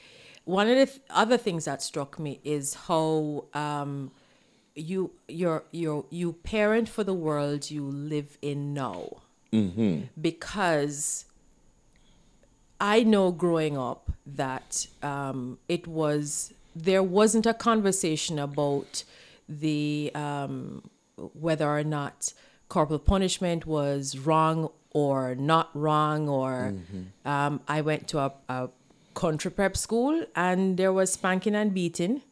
one 0.45 0.69
of 0.69 0.76
the 0.76 0.87
th- 0.87 1.00
other 1.11 1.37
things 1.37 1.64
that 1.64 1.83
struck 1.83 2.19
me 2.19 2.41
is 2.45 2.75
how 2.75 3.45
um, 3.55 4.11
you 4.75 5.11
you're 5.29 5.64
you 5.73 6.07
you 6.11 6.33
parent 6.45 6.88
for 6.88 7.05
the 7.05 7.14
world 7.14 7.71
you 7.71 7.85
live 7.85 8.38
in 8.41 8.73
now, 8.75 9.19
because 10.21 11.26
I 12.81 13.02
know 13.02 13.31
growing 13.33 13.76
up 13.76 14.11
that 14.26 14.87
um, 15.02 15.59
it 15.69 15.87
was 15.87 16.52
there 16.75 17.02
wasn't 17.02 17.47
a 17.47 17.55
conversation 17.55 18.38
about 18.38 19.05
the 19.49 20.11
um, 20.14 20.83
whether 21.38 21.69
or 21.69 21.85
not 21.85 22.33
corporal 22.69 22.99
punishment 22.99 23.67
was 23.67 24.17
wrong 24.19 24.71
or 24.91 25.35
not 25.35 25.69
wrong 25.75 26.29
or 26.29 26.75
um, 27.26 27.61
I 27.69 27.83
went 27.83 28.09
to 28.09 28.19
a, 28.21 28.33
a 28.49 28.69
country 29.14 29.50
prep 29.50 29.76
school, 29.76 30.25
and 30.35 30.76
there 30.79 30.93
was 30.93 31.12
spanking 31.12 31.55
and 31.55 31.75
beating. 31.75 32.23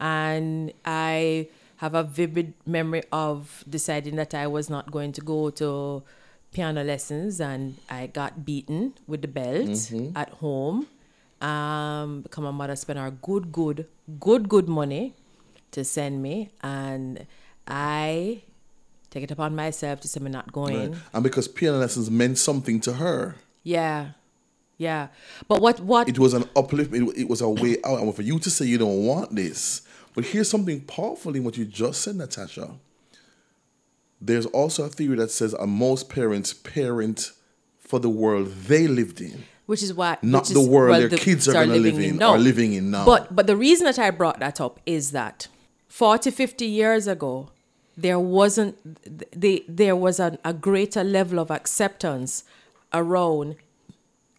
And 0.00 0.72
I 0.84 1.48
have 1.78 1.94
a 1.94 2.02
vivid 2.02 2.54
memory 2.64 3.02
of 3.12 3.64
deciding 3.68 4.16
that 4.16 4.34
I 4.34 4.46
was 4.46 4.70
not 4.70 4.90
going 4.90 5.12
to 5.12 5.20
go 5.20 5.50
to 5.50 6.02
piano 6.52 6.82
lessons, 6.84 7.40
and 7.40 7.76
I 7.90 8.06
got 8.06 8.44
beaten 8.44 8.94
with 9.06 9.22
the 9.22 9.28
belt 9.28 9.92
at 10.16 10.30
home. 10.40 10.86
Um, 11.40 12.22
because 12.22 12.42
my 12.42 12.50
mother 12.50 12.74
spent 12.76 12.98
her 12.98 13.10
good, 13.10 13.52
good, 13.52 13.86
good, 14.18 14.48
good 14.48 14.68
money 14.68 15.12
to 15.72 15.84
send 15.84 16.22
me, 16.22 16.50
and 16.62 17.26
I 17.68 18.42
take 19.10 19.24
it 19.24 19.30
upon 19.30 19.54
myself 19.54 20.00
to 20.00 20.08
say 20.08 20.18
I'm 20.20 20.30
not 20.32 20.50
going. 20.52 20.92
Right. 20.92 21.00
And 21.12 21.22
because 21.22 21.46
piano 21.46 21.78
lessons 21.78 22.10
meant 22.10 22.38
something 22.38 22.80
to 22.80 22.94
her, 22.94 23.36
Yeah, 23.62 24.12
yeah. 24.78 25.08
But 25.48 25.60
what 25.60 25.80
what 25.80 26.08
it 26.08 26.18
was 26.18 26.32
an 26.32 26.44
uplift. 26.56 26.94
It, 26.94 27.02
it 27.18 27.28
was 27.28 27.40
a 27.40 27.48
way 27.48 27.76
out. 27.84 28.00
And 28.00 28.14
for 28.14 28.22
you 28.22 28.38
to 28.38 28.50
say 28.50 28.64
you 28.64 28.78
don't 28.78 29.04
want 29.04 29.34
this, 29.34 29.82
but 30.16 30.24
here's 30.24 30.50
something 30.50 30.80
powerful 30.80 31.36
in 31.36 31.44
what 31.44 31.56
you 31.56 31.64
just 31.64 32.00
said, 32.02 32.16
Natasha. 32.16 32.70
There's 34.20 34.46
also 34.46 34.84
a 34.84 34.88
theory 34.88 35.16
that 35.18 35.30
says 35.30 35.54
most 35.66 36.08
parents 36.08 36.52
parent 36.54 37.30
for 37.78 37.98
the 38.00 38.08
world 38.08 38.48
they 38.66 38.88
lived 38.88 39.20
in. 39.20 39.44
which 39.66 39.82
is 39.82 39.92
what 39.94 40.24
Not 40.24 40.46
the 40.46 40.60
world 40.60 40.90
what 40.90 40.98
their 41.00 41.08
the 41.08 41.18
kids 41.18 41.46
are 41.48 41.52
gonna 41.52 41.74
living 41.76 42.00
live 42.00 42.10
in 42.12 42.16
now. 42.18 42.32
or 42.34 42.38
living 42.38 42.72
in 42.72 42.90
now. 42.90 43.04
But 43.04 43.34
but 43.36 43.46
the 43.46 43.56
reason 43.56 43.84
that 43.84 43.98
I 43.98 44.10
brought 44.10 44.40
that 44.40 44.60
up 44.60 44.80
is 44.86 45.10
that 45.12 45.48
40, 45.88 46.30
50 46.30 46.66
years 46.66 47.06
ago, 47.06 47.50
there 47.96 48.18
wasn't 48.18 48.74
the 49.38 49.64
there 49.68 49.94
was 49.96 50.18
an, 50.18 50.38
a 50.44 50.52
greater 50.54 51.04
level 51.04 51.38
of 51.38 51.50
acceptance 51.50 52.42
around 52.92 53.56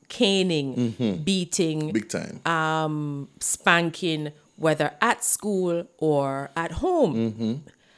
caning, 0.09 1.21
beating, 1.23 1.81
Mm-hmm. 1.81 1.91
Big 1.91 2.09
time. 2.09 2.39
Uh, 2.45 3.25
spanking, 3.39 4.31
whether 4.57 4.91
at 5.01 5.23
school 5.23 5.87
or 5.97 6.51
at 6.55 6.73
home. 6.73 7.15
Mm-hmm. 7.15 7.53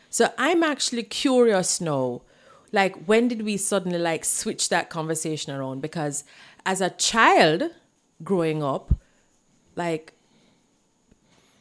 So 0.10 0.32
I'm 0.38 0.62
actually 0.62 1.04
curious 1.04 1.82
now, 1.82 2.22
like 2.72 3.06
when 3.06 3.28
did 3.28 3.42
we 3.42 3.58
suddenly 3.58 3.98
like 3.98 4.24
switch 4.26 4.70
that 4.70 4.90
conversation 4.90 5.54
around? 5.54 5.82
Because 5.82 6.24
as 6.66 6.82
a 6.82 6.92
child 6.92 7.72
growing 8.24 8.62
up, 8.62 8.94
like 9.76 10.14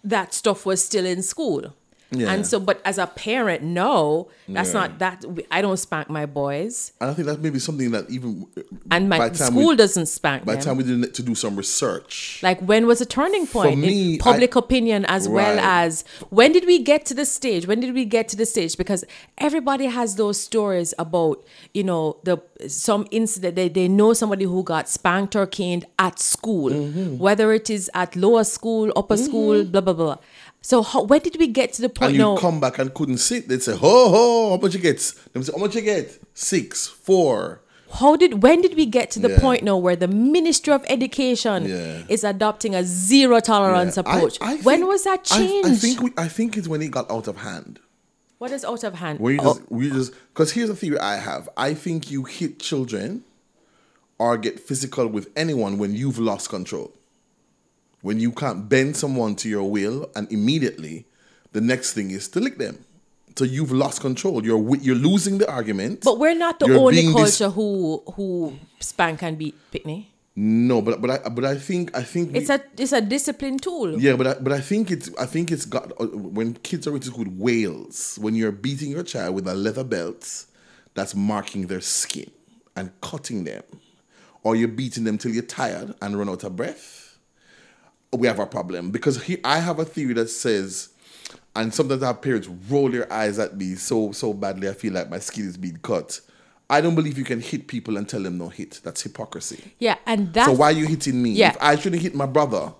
that 0.04 0.34
stuff 0.34 0.66
was 0.66 0.84
still 0.84 1.06
in 1.06 1.22
school. 1.22 1.74
Yeah. 2.10 2.32
And 2.32 2.46
so, 2.46 2.58
but 2.58 2.80
as 2.86 2.96
a 2.96 3.06
parent, 3.06 3.62
no, 3.62 4.28
that's 4.48 4.72
Yeah. 4.72 4.80
not 4.80 4.98
that. 5.00 5.24
I 5.50 5.60
don't 5.60 5.76
spank 5.76 6.08
my 6.08 6.24
boys, 6.24 6.92
and 7.00 7.10
I 7.10 7.14
think 7.14 7.26
that 7.28 7.40
maybe 7.40 7.58
something 7.58 7.90
that 7.90 8.08
even 8.08 8.46
and 8.90 9.10
my 9.10 9.30
school 9.32 9.68
we, 9.68 9.76
doesn't 9.76 10.06
spank 10.06 10.46
by 10.46 10.54
the 10.56 10.62
time 10.62 10.78
we 10.78 10.84
did 10.84 11.12
to 11.12 11.22
do 11.22 11.34
some 11.34 11.54
research. 11.54 12.40
Like 12.42 12.60
when 12.60 12.86
was 12.86 13.02
a 13.02 13.06
turning 13.06 13.46
point 13.46 13.72
For 13.72 13.76
me, 13.76 14.14
in 14.14 14.18
public 14.20 14.56
I- 14.56 14.58
opinion 14.60 15.04
as 15.04 15.28
well 15.28 15.58
as 15.60 16.02
when 16.30 16.52
did 16.52 16.64
we 16.66 16.78
get 16.82 17.04
to 17.06 17.14
the 17.14 17.26
stage? 17.26 17.66
When 17.66 17.78
did 17.80 17.92
we 17.92 18.06
get 18.06 18.26
to 18.28 18.36
the 18.36 18.46
stage? 18.46 18.78
Because 18.78 19.04
everybody 19.36 19.84
has 19.86 20.16
those 20.16 20.40
stories 20.40 20.94
about, 20.98 21.44
you 21.74 21.84
know, 21.84 22.16
the 22.24 22.38
some 22.68 23.06
incident 23.10 23.54
they, 23.54 23.68
they 23.68 23.86
know 23.86 24.12
somebody 24.14 24.44
who 24.44 24.62
got 24.64 24.88
spanked 24.88 25.36
or 25.36 25.46
caned 25.46 25.84
at 25.98 26.18
school, 26.18 26.70
Mm-hmm. 26.70 27.18
whether 27.18 27.52
it 27.52 27.68
is 27.70 27.90
at 27.94 28.16
lower 28.16 28.44
school, 28.44 28.92
upper 28.96 29.16
school, 29.18 29.64
blah 29.64 29.82
blah 29.82 29.92
blah. 29.92 30.16
So 30.60 30.82
how, 30.82 31.02
when 31.04 31.20
did 31.20 31.36
we 31.38 31.46
get 31.46 31.72
to 31.74 31.82
the 31.82 31.88
point? 31.88 32.10
and 32.10 32.16
you 32.16 32.22
now? 32.22 32.36
come 32.36 32.60
back 32.60 32.78
and 32.78 32.92
couldn't 32.92 33.18
sit. 33.18 33.48
They'd 33.48 33.62
say, 33.62 33.76
"Ho 33.76 34.08
ho, 34.10 34.50
how 34.50 34.56
much 34.60 34.74
you 34.74 34.80
get?" 34.80 34.98
Them 35.32 35.42
say, 35.42 35.52
"How 35.54 35.58
much 35.58 35.74
you 35.74 35.80
get?" 35.82 36.18
Six, 36.34 36.86
four. 36.86 37.60
How 37.90 38.16
did 38.16 38.42
when 38.42 38.60
did 38.60 38.74
we 38.76 38.84
get 38.84 39.10
to 39.12 39.18
the 39.20 39.30
Yeah. 39.30 39.40
point 39.40 39.62
now 39.62 39.78
where 39.78 39.96
the 39.96 40.08
Ministry 40.08 40.74
of 40.74 40.84
Education 40.88 41.66
Yeah. 41.68 42.02
is 42.08 42.22
adopting 42.22 42.74
a 42.74 42.84
zero 42.84 43.40
tolerance 43.40 43.96
Yeah. 43.96 44.00
Approach? 44.02 44.36
I 44.42 44.56
when 44.56 44.80
think- 44.80 44.88
was 44.90 45.04
that 45.04 45.20
I- 45.30 45.36
changed? 45.38 45.68
I, 45.68 45.74
think 45.74 46.02
we, 46.02 46.10
I 46.18 46.28
think 46.28 46.56
it's 46.58 46.68
when 46.68 46.82
it 46.82 46.90
got 46.90 47.10
out 47.10 47.28
of 47.28 47.38
hand. 47.38 47.78
what 48.38 48.50
is 48.52 48.64
out 48.64 48.84
of 48.84 48.94
hand? 48.94 49.20
When 49.20 49.34
you 49.34 49.40
Oh, 49.42 49.58
we 49.70 49.90
just, 49.90 50.12
because 50.34 50.52
here's 50.52 50.68
a 50.70 50.76
theory 50.76 50.98
I 50.98 51.16
have. 51.16 51.48
I 51.56 51.72
think 51.74 52.10
you 52.10 52.24
hit 52.24 52.60
children 52.60 53.24
or 54.18 54.36
get 54.36 54.60
physical 54.60 55.06
with 55.08 55.28
anyone 55.34 55.78
when 55.78 55.94
you've 55.94 56.18
lost 56.18 56.48
control. 56.50 56.92
When 58.02 58.20
you 58.20 58.30
can't 58.32 58.68
bend 58.68 58.96
someone 58.96 59.34
to 59.36 59.48
your 59.48 59.68
will, 59.68 60.10
and 60.14 60.30
immediately 60.32 61.06
the 61.52 61.60
next 61.60 61.94
thing 61.94 62.10
is 62.10 62.28
to 62.28 62.40
lick 62.40 62.58
them. 62.58 62.78
So 63.36 63.44
you've 63.44 63.72
lost 63.72 64.00
control. 64.00 64.44
You're 64.44 64.76
you're 64.76 64.96
losing 64.96 65.38
the 65.38 65.50
argument. 65.50 66.02
But 66.04 66.18
we're 66.18 66.34
not 66.34 66.58
the 66.58 66.66
You're 66.66 66.78
only 66.78 67.02
dis- 67.02 67.12
culture 67.12 67.50
who 67.50 68.02
who 68.14 68.54
spank 68.80 69.22
and 69.22 69.36
beat 69.38 69.54
Pickney. 69.72 70.10
no, 70.36 70.80
but 70.82 71.00
but 71.00 71.10
I 71.10 71.28
but 71.28 71.44
I 71.44 71.56
think 71.56 71.96
I 71.96 72.02
think 72.02 72.32
we- 72.32 72.38
It's 72.38 72.50
a 72.50 72.60
it's 72.76 72.92
a 72.92 73.00
discipline 73.00 73.58
tool. 73.58 74.00
Yeah, 74.00 74.14
but 74.16 74.26
I, 74.26 74.34
but 74.34 74.52
I 74.52 74.60
think 74.60 74.90
it's 74.90 75.10
I 75.18 75.26
think 75.26 75.50
it's 75.50 75.64
got 75.64 75.90
uh, 76.00 76.06
when 76.06 76.54
kids 76.54 76.86
are 76.86 76.94
into 76.94 77.10
with 77.16 77.28
whales 77.28 78.18
when 78.20 78.34
you're 78.36 78.52
beating 78.52 78.90
your 78.90 79.02
child 79.04 79.34
with 79.34 79.46
a 79.48 79.54
leather 79.54 79.84
belt 79.84 80.44
that's 80.94 81.14
marking 81.14 81.66
their 81.66 81.80
skin 81.80 82.30
and 82.76 82.90
cutting 83.00 83.42
them, 83.44 83.62
or 84.44 84.54
you're 84.56 84.68
beating 84.68 85.02
them 85.04 85.18
till 85.18 85.32
you're 85.32 85.42
tired 85.42 85.94
and 86.00 86.16
run 86.18 86.28
out 86.28 86.44
of 86.44 86.54
breath. 86.56 87.07
We 88.12 88.26
have 88.26 88.38
a 88.38 88.46
problem 88.46 88.90
because 88.90 89.22
here 89.22 89.38
I 89.44 89.58
have 89.58 89.78
a 89.78 89.84
theory 89.84 90.14
that 90.14 90.28
says, 90.28 90.90
and 91.54 91.72
sometimes 91.74 92.02
our 92.02 92.14
parents 92.14 92.48
roll 92.68 92.90
their 92.90 93.12
eyes 93.12 93.38
at 93.38 93.56
me 93.56 93.74
so 93.74 94.12
so 94.12 94.32
badly 94.32 94.68
I 94.68 94.72
feel 94.72 94.94
like 94.94 95.10
my 95.10 95.18
skin 95.18 95.46
is 95.46 95.56
being 95.56 95.78
cut. 95.82 96.20
I 96.70 96.80
don't 96.80 96.94
believe 96.94 97.16
you 97.16 97.24
can 97.24 97.40
hit 97.40 97.66
people 97.66 97.96
and 97.96 98.08
tell 98.08 98.22
them 98.22 98.38
no 98.38 98.48
hit. 98.48 98.80
That's 98.84 99.02
hypocrisy. 99.02 99.72
Yeah, 99.78 99.96
and 100.06 100.32
that's 100.32 100.48
So 100.48 100.54
why 100.54 100.66
are 100.66 100.72
you 100.72 100.86
hitting 100.86 101.22
me? 101.22 101.30
Yeah. 101.30 101.50
If 101.50 101.56
I 101.60 101.76
shouldn't 101.76 102.02
hit 102.02 102.14
my 102.14 102.26
brother 102.26 102.72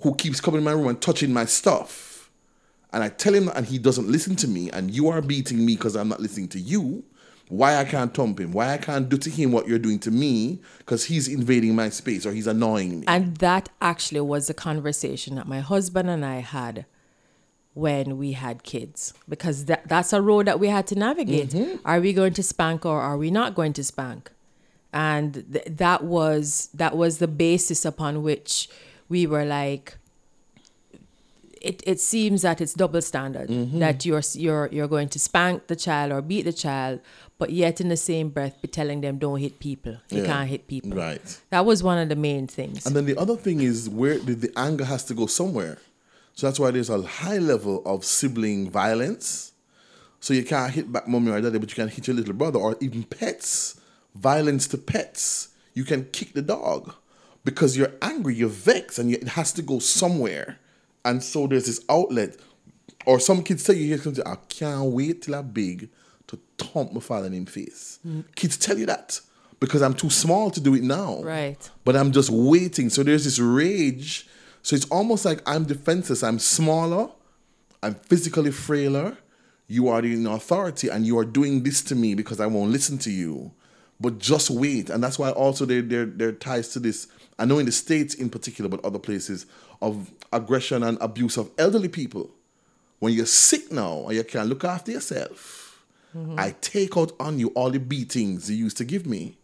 who 0.00 0.14
keeps 0.14 0.40
coming 0.40 0.58
in 0.58 0.64
my 0.64 0.72
room 0.72 0.88
and 0.88 1.00
touching 1.00 1.32
my 1.32 1.44
stuff, 1.44 2.30
and 2.92 3.02
I 3.02 3.08
tell 3.08 3.34
him 3.34 3.48
and 3.54 3.66
he 3.66 3.78
doesn't 3.78 4.08
listen 4.08 4.36
to 4.36 4.48
me, 4.48 4.70
and 4.70 4.90
you 4.90 5.08
are 5.08 5.20
beating 5.20 5.64
me 5.64 5.76
because 5.76 5.96
I'm 5.96 6.08
not 6.08 6.20
listening 6.20 6.48
to 6.48 6.58
you, 6.60 7.04
why 7.48 7.76
I 7.76 7.84
can't 7.84 8.12
thump 8.12 8.40
him? 8.40 8.50
Why 8.52 8.72
I 8.72 8.78
can't 8.78 9.08
do 9.08 9.16
to 9.18 9.30
him 9.30 9.52
what 9.52 9.68
you're 9.68 9.78
doing 9.78 9.98
to 10.00 10.10
me 10.10 10.60
because 10.78 11.04
he's 11.04 11.28
invading 11.28 11.76
my 11.76 11.90
space 11.90 12.26
or 12.26 12.32
he's 12.32 12.46
annoying 12.46 13.00
me? 13.00 13.04
and 13.06 13.36
that 13.36 13.68
actually 13.80 14.20
was 14.20 14.48
the 14.48 14.54
conversation 14.54 15.36
that 15.36 15.46
my 15.46 15.60
husband 15.60 16.10
and 16.10 16.24
I 16.24 16.40
had 16.40 16.86
when 17.74 18.16
we 18.18 18.32
had 18.32 18.62
kids 18.62 19.12
because 19.28 19.66
that, 19.66 19.86
that's 19.86 20.12
a 20.12 20.20
road 20.22 20.46
that 20.46 20.58
we 20.58 20.68
had 20.68 20.86
to 20.88 20.94
navigate. 20.94 21.50
Mm-hmm. 21.50 21.76
Are 21.84 22.00
we 22.00 22.12
going 22.12 22.32
to 22.32 22.42
spank 22.42 22.84
or 22.86 23.00
are 23.00 23.18
we 23.18 23.30
not 23.30 23.54
going 23.54 23.74
to 23.74 23.84
spank? 23.84 24.32
And 24.92 25.44
th- 25.52 25.66
that 25.68 26.02
was 26.04 26.70
that 26.74 26.96
was 26.96 27.18
the 27.18 27.28
basis 27.28 27.84
upon 27.84 28.22
which 28.22 28.68
we 29.08 29.26
were 29.26 29.44
like 29.44 29.98
it, 31.60 31.82
it 31.86 32.00
seems 32.00 32.42
that 32.42 32.60
it's 32.60 32.74
double 32.74 33.02
standard 33.02 33.48
Mm-hmm. 33.48 33.78
that 33.80 34.04
you're 34.06 34.22
you're 34.34 34.68
you're 34.72 34.88
going 34.88 35.08
to 35.10 35.18
spank 35.18 35.66
the 35.66 35.76
child 35.76 36.12
or 36.12 36.22
beat 36.22 36.42
the 36.42 36.52
child 36.52 37.00
but 37.38 37.50
yet 37.50 37.80
in 37.80 37.88
the 37.88 37.96
same 37.96 38.28
breath 38.30 38.60
be 38.62 38.68
telling 38.68 39.00
them 39.00 39.18
don't 39.18 39.40
hit 39.40 39.58
people 39.58 39.96
you 40.10 40.20
Yeah. 40.22 40.26
can't 40.26 40.48
hit 40.48 40.66
people 40.66 40.90
Right. 40.92 41.40
that 41.50 41.64
was 41.66 41.82
one 41.82 41.98
of 41.98 42.08
the 42.08 42.16
main 42.16 42.46
things 42.46 42.86
And 42.86 42.94
then 42.96 43.06
the 43.06 43.16
other 43.16 43.36
thing 43.36 43.60
is 43.60 43.88
where 43.88 44.18
the, 44.18 44.34
the 44.34 44.52
anger 44.56 44.84
has 44.84 45.04
to 45.04 45.14
go 45.14 45.26
somewhere. 45.26 45.78
So 46.34 46.46
that's 46.46 46.60
why 46.60 46.70
there's 46.70 46.90
a 46.90 47.00
high 47.00 47.38
level 47.38 47.82
of 47.86 48.04
sibling 48.04 48.70
violence. 48.70 49.52
So 50.20 50.34
you 50.34 50.44
can't 50.44 50.70
hit 50.72 50.92
back 50.92 51.08
mommy 51.08 51.30
or 51.30 51.40
daddy, 51.40 51.58
but 51.58 51.70
you 51.70 51.74
can 51.74 51.88
hit 51.88 52.06
your 52.06 52.16
little 52.16 52.34
brother 52.34 52.58
or 52.58 52.76
even 52.80 53.04
pets. 53.04 53.80
Violence 54.14 54.66
to 54.68 54.78
pets. 54.78 55.48
You 55.72 55.84
can 55.84 56.04
kick 56.12 56.34
the 56.34 56.42
dog 56.42 56.92
because 57.44 57.76
you're 57.76 57.92
angry, 58.02 58.34
you're 58.34 58.48
vexed, 58.50 58.98
and 58.98 59.10
you, 59.10 59.16
it 59.16 59.28
has 59.28 59.52
to 59.52 59.62
go 59.62 59.78
somewhere. 59.78 60.58
And 61.06 61.22
so 61.22 61.46
there's 61.46 61.66
this 61.66 61.80
outlet. 61.88 62.36
Or 63.06 63.18
some 63.20 63.42
kids 63.42 63.62
tell 63.64 63.74
you, 63.76 63.98
I 64.26 64.36
can't 64.48 64.90
wait 64.90 65.22
till 65.22 65.36
I'm 65.36 65.48
big 65.50 65.88
to 66.28 66.38
thump 66.58 66.92
my 66.92 67.00
father 67.00 67.28
in 67.28 67.46
face. 67.46 67.98
Kids 68.34 68.56
tell 68.56 68.78
you 68.78 68.86
that 68.86 69.20
because 69.60 69.82
I'm 69.82 69.94
too 69.94 70.10
small 70.10 70.50
to 70.50 70.60
do 70.60 70.74
it 70.74 70.82
now 70.82 71.22
Right. 71.22 71.70
but 71.84 71.96
I'm 71.96 72.12
just 72.12 72.30
waiting. 72.30 72.90
So 72.90 73.02
there's 73.02 73.24
this 73.24 73.38
rage. 73.38 74.28
So 74.62 74.76
it's 74.76 74.86
almost 74.90 75.24
like 75.24 75.40
I'm 75.46 75.64
defenseless. 75.64 76.22
I'm 76.22 76.38
smaller. 76.38 77.10
I'm 77.82 77.94
physically 77.94 78.50
frailer. 78.50 79.16
You 79.68 79.88
are 79.88 80.00
in 80.04 80.26
authority 80.26 80.88
and 80.88 81.06
you 81.06 81.18
are 81.18 81.24
doing 81.24 81.62
this 81.62 81.82
to 81.82 81.94
me 81.94 82.14
because 82.14 82.40
I 82.40 82.46
won't 82.46 82.70
listen 82.70 82.98
to 82.98 83.10
you. 83.10 83.52
But 84.00 84.18
just 84.18 84.50
wait. 84.50 84.90
And 84.90 85.02
that's 85.02 85.18
why 85.18 85.30
also 85.30 85.64
there, 85.64 85.82
there, 85.82 86.04
there 86.04 86.28
are 86.28 86.32
ties 86.32 86.68
to 86.70 86.80
this. 86.80 87.06
I 87.38 87.44
know 87.46 87.58
in 87.58 87.66
the 87.66 87.72
States 87.72 88.14
in 88.14 88.28
particular, 88.30 88.68
but 88.68 88.84
other 88.84 88.98
places, 88.98 89.46
of 89.80 90.10
aggression 90.32 90.82
and 90.82 90.98
abuse 91.00 91.36
of 91.36 91.50
elderly 91.58 91.88
people. 91.88 92.30
When 92.98 93.12
you're 93.12 93.26
sick 93.26 93.70
now 93.72 94.06
and 94.06 94.16
you 94.16 94.24
can't 94.24 94.48
look 94.48 94.64
after 94.64 94.92
yourself, 94.92 95.65
Mm-hmm. 96.16 96.38
I 96.38 96.54
take 96.60 96.96
out 96.96 97.12
on 97.20 97.38
you 97.38 97.48
all 97.48 97.70
the 97.70 97.78
beatings 97.78 98.50
you 98.50 98.56
used 98.56 98.76
to 98.78 98.84
give 98.84 99.06
me. 99.06 99.36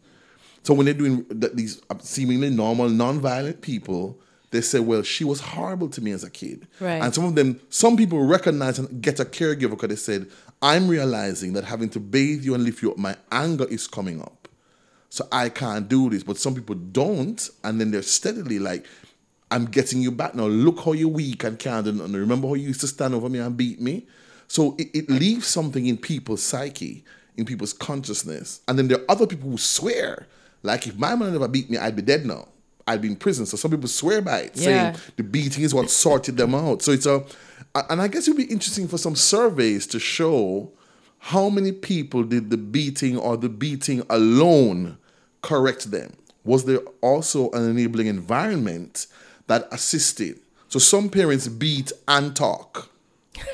So 0.62 0.74
when 0.74 0.86
they're 0.86 0.94
doing 0.94 1.26
these 1.30 1.82
uh, 1.90 1.98
seemingly 2.00 2.50
normal, 2.50 2.88
non-violent 2.88 3.60
people, 3.60 4.18
they 4.52 4.60
say, 4.60 4.80
"Well, 4.80 5.02
she 5.02 5.24
was 5.24 5.40
horrible 5.40 5.88
to 5.90 6.00
me 6.00 6.12
as 6.12 6.24
a 6.24 6.30
kid." 6.30 6.66
Right. 6.80 7.02
And 7.02 7.14
some 7.14 7.24
of 7.24 7.34
them, 7.34 7.60
some 7.68 7.96
people 7.96 8.24
recognize 8.24 8.78
and 8.78 9.02
get 9.02 9.20
a 9.20 9.24
caregiver 9.24 9.70
because 9.70 9.88
they 9.88 9.96
said, 9.96 10.28
"I'm 10.62 10.88
realizing 10.88 11.52
that 11.54 11.64
having 11.64 11.90
to 11.90 12.00
bathe 12.00 12.44
you 12.44 12.54
and 12.54 12.64
lift 12.64 12.82
you 12.82 12.92
up, 12.92 12.98
my 12.98 13.16
anger 13.30 13.66
is 13.68 13.86
coming 13.86 14.22
up, 14.22 14.48
so 15.10 15.26
I 15.32 15.48
can't 15.48 15.88
do 15.88 16.08
this." 16.10 16.22
But 16.22 16.38
some 16.38 16.54
people 16.54 16.76
don't, 16.76 17.50
and 17.64 17.80
then 17.80 17.90
they're 17.90 18.02
steadily 18.02 18.58
like, 18.58 18.86
I'm 19.50 19.66
getting 19.66 20.00
you 20.00 20.10
back 20.10 20.34
now. 20.34 20.46
Look 20.46 20.80
how 20.80 20.92
you're 20.92 21.08
weak 21.08 21.44
and 21.44 21.58
can't 21.58 21.84
nothing. 21.84 22.14
Remember 22.14 22.48
how 22.48 22.54
you 22.54 22.68
used 22.68 22.80
to 22.80 22.88
stand 22.88 23.14
over 23.14 23.28
me 23.28 23.38
and 23.38 23.54
beat 23.54 23.80
me? 23.82 24.06
So 24.52 24.75
it, 24.76 24.88
it 24.92 25.09
leaves 25.09 25.47
something 25.47 25.87
in 25.87 25.97
people's 25.97 26.42
psyche, 26.42 27.04
in 27.38 27.47
people's 27.47 27.73
consciousness. 27.73 28.61
And 28.68 28.78
then 28.78 28.87
there 28.87 28.99
are 28.99 29.04
other 29.11 29.26
people 29.26 29.49
who 29.49 29.56
swear, 29.56 30.26
like 30.62 30.87
if 30.87 30.94
my 30.99 31.14
mother 31.14 31.30
never 31.32 31.49
beat 31.49 31.71
me, 31.71 31.78
I'd 31.78 31.97
be 31.97 32.02
dead 32.02 32.26
now. 32.26 32.49
I'd 32.87 33.00
be 33.00 33.09
in 33.09 33.16
prison. 33.16 33.47
So 33.47 33.56
some 33.56 33.71
people 33.71 33.88
swear 33.88 34.21
by 34.21 34.40
it, 34.40 34.52
Yeah. 34.56 34.64
saying 34.92 34.97
the 35.16 35.23
beating 35.23 35.64
is 35.64 35.73
what 35.73 35.88
sorted 35.88 36.37
them 36.37 36.54
out. 36.54 36.82
So 36.82 36.92
it's 36.92 37.06
a, 37.06 37.25
and 37.88 38.02
I 38.02 38.09
guess 38.09 38.28
it 38.28 38.32
would 38.32 38.47
be 38.47 38.52
interesting 38.52 38.88
for 38.88 38.99
some 38.99 39.16
surveys 39.16 39.87
to 39.87 39.99
show 39.99 40.71
how 41.18 41.49
many 41.49 41.73
people 41.73 42.23
did 42.23 42.50
the 42.50 42.59
beating 42.59 43.16
or 43.16 43.38
the 43.38 43.49
beating 43.49 44.02
alone 44.11 44.99
correct 45.40 45.90
them? 45.90 46.12
Was 46.44 46.66
there 46.66 46.80
also 47.00 47.50
an 47.52 47.71
enabling 47.71 48.09
environment 48.09 49.06
that 49.47 49.66
assisted? 49.73 50.40
So 50.68 50.78
some 50.78 51.09
parents 51.09 51.49
beat 51.49 51.90
and 52.06 52.37
talk. 52.37 52.90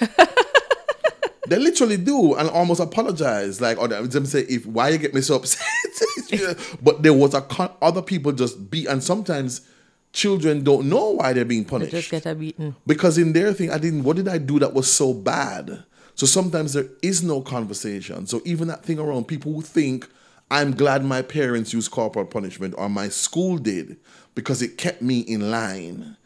they 1.48 1.58
literally 1.58 1.96
do 1.96 2.34
and 2.34 2.48
almost 2.50 2.80
apologize, 2.80 3.60
like 3.60 3.78
or 3.78 3.88
them 3.88 4.26
say, 4.26 4.40
"If 4.48 4.66
why 4.66 4.90
you 4.90 4.98
get 4.98 5.14
me 5.14 5.20
so 5.20 5.36
upset?" 5.36 5.66
but 6.82 7.02
there 7.02 7.14
was 7.14 7.34
a 7.34 7.40
con- 7.40 7.72
other 7.82 8.02
people 8.02 8.32
just 8.32 8.70
beat, 8.70 8.86
and 8.86 9.02
sometimes 9.02 9.62
children 10.12 10.64
don't 10.64 10.88
know 10.88 11.10
why 11.10 11.32
they're 11.32 11.44
being 11.44 11.64
punished 11.64 11.92
Just 11.92 12.10
get 12.10 12.26
a 12.26 12.34
beaten. 12.34 12.74
because 12.86 13.18
in 13.18 13.32
their 13.32 13.52
thing, 13.52 13.70
I 13.70 13.78
didn't. 13.78 14.04
What 14.04 14.16
did 14.16 14.28
I 14.28 14.38
do 14.38 14.58
that 14.58 14.74
was 14.74 14.90
so 14.90 15.12
bad? 15.12 15.84
So 16.14 16.26
sometimes 16.26 16.72
there 16.72 16.86
is 17.02 17.22
no 17.22 17.40
conversation. 17.40 18.26
So 18.26 18.42
even 18.44 18.68
that 18.68 18.84
thing 18.84 18.98
around 18.98 19.28
people 19.28 19.52
who 19.52 19.62
think 19.62 20.08
I'm 20.50 20.72
glad 20.72 21.04
my 21.04 21.22
parents 21.22 21.72
used 21.72 21.90
corporal 21.90 22.24
punishment 22.24 22.74
or 22.76 22.88
my 22.88 23.08
school 23.08 23.58
did 23.58 23.98
because 24.34 24.62
it 24.62 24.78
kept 24.78 25.02
me 25.02 25.20
in 25.20 25.50
line. 25.50 26.16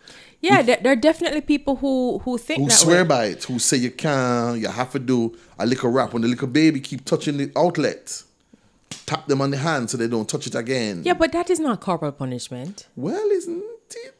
Yeah, 0.42 0.60
there, 0.62 0.78
there 0.82 0.92
are 0.92 0.96
definitely 0.96 1.40
people 1.40 1.76
who 1.76 2.18
who 2.18 2.36
think 2.36 2.62
Who 2.64 2.70
swear 2.70 3.04
way. 3.04 3.08
by 3.08 3.24
it? 3.26 3.44
Who 3.44 3.58
say 3.58 3.76
you 3.76 3.90
can't? 3.92 4.58
You 4.60 4.68
have 4.68 4.90
to 4.92 4.98
do 4.98 5.36
a 5.58 5.64
little 5.64 5.90
rap 5.90 6.12
when 6.12 6.22
the 6.22 6.28
little 6.28 6.48
baby 6.48 6.80
keep 6.80 7.04
touching 7.04 7.36
the 7.38 7.50
outlet. 7.56 8.22
Tap 9.06 9.26
them 9.26 9.40
on 9.40 9.50
the 9.50 9.56
hand 9.56 9.88
so 9.88 9.96
they 9.96 10.08
don't 10.08 10.28
touch 10.28 10.46
it 10.46 10.54
again. 10.54 11.02
Yeah, 11.04 11.14
but 11.14 11.32
that 11.32 11.48
is 11.48 11.58
not 11.60 11.80
corporal 11.80 12.12
punishment. 12.12 12.88
Well, 12.96 13.26
isn't 13.30 13.62
it? 13.90 14.14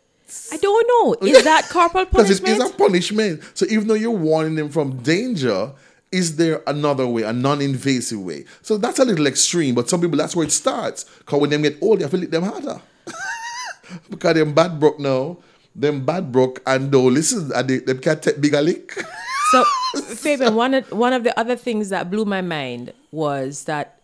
I 0.52 0.56
don't 0.56 0.86
know. 0.88 1.26
Is 1.28 1.44
that 1.52 1.68
corporal 1.68 2.06
Because 2.06 2.30
it 2.30 2.42
punishment? 2.42 2.70
is 2.70 2.70
a 2.70 2.78
punishment. 2.78 3.42
So 3.54 3.66
even 3.68 3.88
though 3.88 3.94
you're 3.94 4.10
warning 4.10 4.54
them 4.54 4.70
from 4.70 4.98
danger, 5.02 5.72
is 6.10 6.36
there 6.36 6.62
another 6.66 7.06
way, 7.06 7.22
a 7.22 7.32
non-invasive 7.32 8.18
way? 8.20 8.44
So 8.62 8.78
that's 8.78 8.98
a 8.98 9.04
little 9.04 9.26
extreme, 9.26 9.74
but 9.74 9.88
some 9.90 10.00
people 10.00 10.16
that's 10.16 10.34
where 10.36 10.46
it 10.46 10.52
starts. 10.52 11.04
Because 11.18 11.40
when 11.40 11.50
them 11.50 11.62
get 11.62 11.76
old, 11.82 11.98
you 11.98 12.04
have 12.04 12.10
to 12.12 12.16
lick 12.16 12.30
them 12.30 12.44
harder. 12.44 12.80
because 14.10 14.34
them 14.34 14.54
bad 14.54 14.78
broke 14.80 14.98
now, 14.98 15.38
them 15.74 16.04
bad 16.04 16.32
broke 16.32 16.62
and 16.66 16.90
though 16.92 17.04
listen, 17.06 17.50
and 17.54 17.68
they, 17.68 17.78
them 17.78 17.98
can't 17.98 18.22
take 18.22 18.40
bigger 18.40 18.60
lick. 18.60 19.02
So, 19.50 19.64
Fabian, 20.14 20.54
one 20.54 20.74
of 20.74 20.90
one 20.92 21.12
of 21.12 21.24
the 21.24 21.38
other 21.38 21.56
things 21.56 21.88
that 21.90 22.10
blew 22.10 22.24
my 22.24 22.40
mind 22.40 22.92
was 23.10 23.64
that 23.64 24.00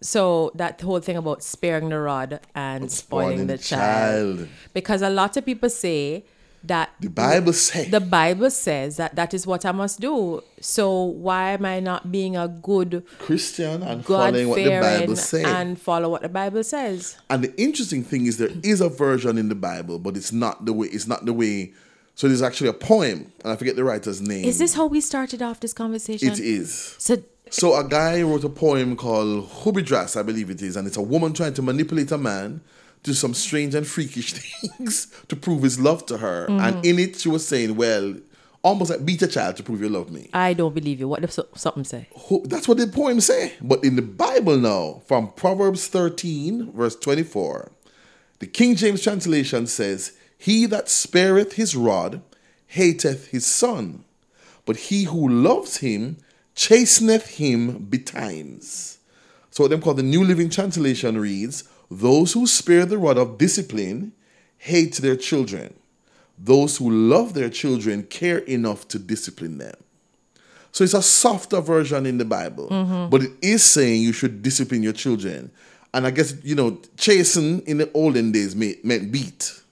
so 0.00 0.52
that 0.54 0.80
whole 0.80 1.00
thing 1.00 1.16
about 1.16 1.42
sparing 1.42 1.88
the 1.88 1.98
rod 1.98 2.40
and 2.54 2.90
spoiling, 2.90 3.28
spoiling 3.38 3.46
the 3.46 3.56
the 3.56 3.62
child. 3.62 4.38
child. 4.38 4.48
because 4.74 5.02
a 5.02 5.10
lot 5.10 5.36
of 5.36 5.44
people 5.44 5.70
say 5.70 6.24
that 6.68 6.90
The 7.00 7.10
Bible 7.10 7.52
says 7.52 7.90
the 7.90 8.00
Bible 8.00 8.50
says 8.50 8.96
that 8.96 9.14
that 9.16 9.34
is 9.34 9.46
what 9.46 9.64
I 9.64 9.72
must 9.72 10.00
do. 10.00 10.42
So 10.60 11.02
why 11.02 11.50
am 11.52 11.64
I 11.64 11.80
not 11.80 12.10
being 12.10 12.36
a 12.36 12.48
good 12.48 13.04
Christian 13.18 13.82
and 13.82 14.04
God 14.04 14.32
following 14.32 14.48
what 14.48 14.56
the 14.56 14.80
Bible 14.80 15.16
says. 15.16 15.44
and 15.44 15.80
follow 15.80 16.08
what 16.08 16.22
the 16.22 16.28
Bible 16.28 16.64
says? 16.64 17.16
And 17.30 17.44
the 17.44 17.60
interesting 17.60 18.02
thing 18.02 18.26
is 18.26 18.38
there 18.38 18.50
is 18.62 18.80
a 18.80 18.88
version 18.88 19.38
in 19.38 19.48
the 19.48 19.54
Bible, 19.54 19.98
but 19.98 20.16
it's 20.16 20.32
not 20.32 20.64
the 20.64 20.72
way. 20.72 20.88
It's 20.88 21.06
not 21.06 21.24
the 21.24 21.32
way. 21.32 21.72
So 22.14 22.28
there's 22.28 22.40
actually 22.42 22.70
a 22.70 22.72
poem, 22.72 23.30
and 23.44 23.52
I 23.52 23.56
forget 23.56 23.76
the 23.76 23.84
writer's 23.84 24.22
name. 24.22 24.46
Is 24.46 24.58
this 24.58 24.74
how 24.74 24.86
we 24.86 25.02
started 25.02 25.42
off 25.42 25.60
this 25.60 25.74
conversation? 25.74 26.30
It 26.32 26.40
is. 26.40 26.96
So 26.98 27.22
So 27.50 27.78
a 27.78 27.84
guy 27.86 28.22
wrote 28.22 28.42
a 28.44 28.48
poem 28.48 28.96
called 28.96 29.48
Hudibras, 29.48 30.18
I 30.18 30.22
believe 30.22 30.50
it 30.50 30.62
is, 30.62 30.76
and 30.76 30.86
it's 30.88 30.96
a 30.96 31.02
woman 31.02 31.32
trying 31.32 31.54
to 31.54 31.62
manipulate 31.62 32.10
a 32.10 32.18
man 32.18 32.60
do 33.06 33.14
some 33.14 33.32
strange 33.32 33.74
and 33.74 33.86
freakish 33.86 34.32
things 34.34 35.06
to 35.28 35.36
prove 35.36 35.62
his 35.62 35.80
love 35.80 36.04
to 36.06 36.18
her. 36.18 36.46
And 36.46 36.76
mm. 36.76 36.84
in 36.84 36.98
it, 36.98 37.16
she 37.16 37.28
was 37.28 37.46
saying, 37.46 37.76
"Well, 37.76 38.16
almost 38.62 38.90
like 38.90 39.06
beat 39.06 39.22
a 39.22 39.28
child 39.28 39.56
to 39.56 39.62
prove 39.62 39.80
you 39.80 39.88
love 39.88 40.10
me." 40.10 40.28
I 40.34 40.52
don't 40.52 40.74
believe 40.74 41.00
you. 41.00 41.08
What 41.08 41.30
so- 41.32 41.48
something 41.54 41.84
say? 41.84 42.08
That's 42.44 42.68
what 42.68 42.78
the 42.78 42.86
poem 42.88 43.20
say. 43.20 43.54
But 43.62 43.84
in 43.84 43.96
the 43.96 44.02
Bible 44.02 44.58
now, 44.58 45.02
from 45.06 45.32
Proverbs 45.32 45.86
13, 45.86 46.72
verse 46.72 46.96
24, 46.96 47.72
the 48.38 48.46
King 48.46 48.74
James 48.76 49.02
translation 49.02 49.66
says, 49.66 50.12
He 50.36 50.66
that 50.66 50.88
spareth 50.88 51.54
his 51.54 51.74
rod 51.74 52.22
hateth 52.66 53.28
his 53.28 53.46
son, 53.46 54.04
but 54.66 54.76
he 54.76 55.04
who 55.04 55.28
loves 55.28 55.78
him 55.78 56.18
chasteneth 56.54 57.36
him 57.36 57.86
betimes. 57.88 58.98
So 59.50 59.64
what 59.64 59.70
them 59.70 59.80
called 59.80 59.96
the 59.96 60.02
New 60.02 60.22
Living 60.22 60.50
Translation 60.50 61.18
reads, 61.18 61.64
Those 61.90 62.32
who 62.32 62.46
spare 62.46 62.86
the 62.86 62.98
rod 62.98 63.18
of 63.18 63.38
discipline 63.38 64.12
hate 64.58 64.96
their 64.96 65.16
children. 65.16 65.74
Those 66.38 66.76
who 66.76 66.90
love 66.90 67.34
their 67.34 67.48
children 67.48 68.02
care 68.04 68.38
enough 68.38 68.88
to 68.88 68.98
discipline 68.98 69.58
them. 69.58 69.74
So 70.72 70.84
it's 70.84 70.94
a 70.94 71.02
softer 71.02 71.60
version 71.60 72.04
in 72.04 72.18
the 72.18 72.24
Bible, 72.24 72.68
mm-hmm. 72.68 73.08
but 73.08 73.22
it 73.22 73.32
is 73.40 73.64
saying 73.64 74.02
you 74.02 74.12
should 74.12 74.42
discipline 74.42 74.82
your 74.82 74.92
children. 74.92 75.50
And 75.94 76.06
I 76.06 76.10
guess, 76.10 76.34
you 76.42 76.54
know, 76.54 76.78
chasten 76.98 77.62
in 77.62 77.78
the 77.78 77.90
olden 77.92 78.32
days 78.32 78.54
meant, 78.54 78.84
meant 78.84 79.10
beat. 79.10 79.62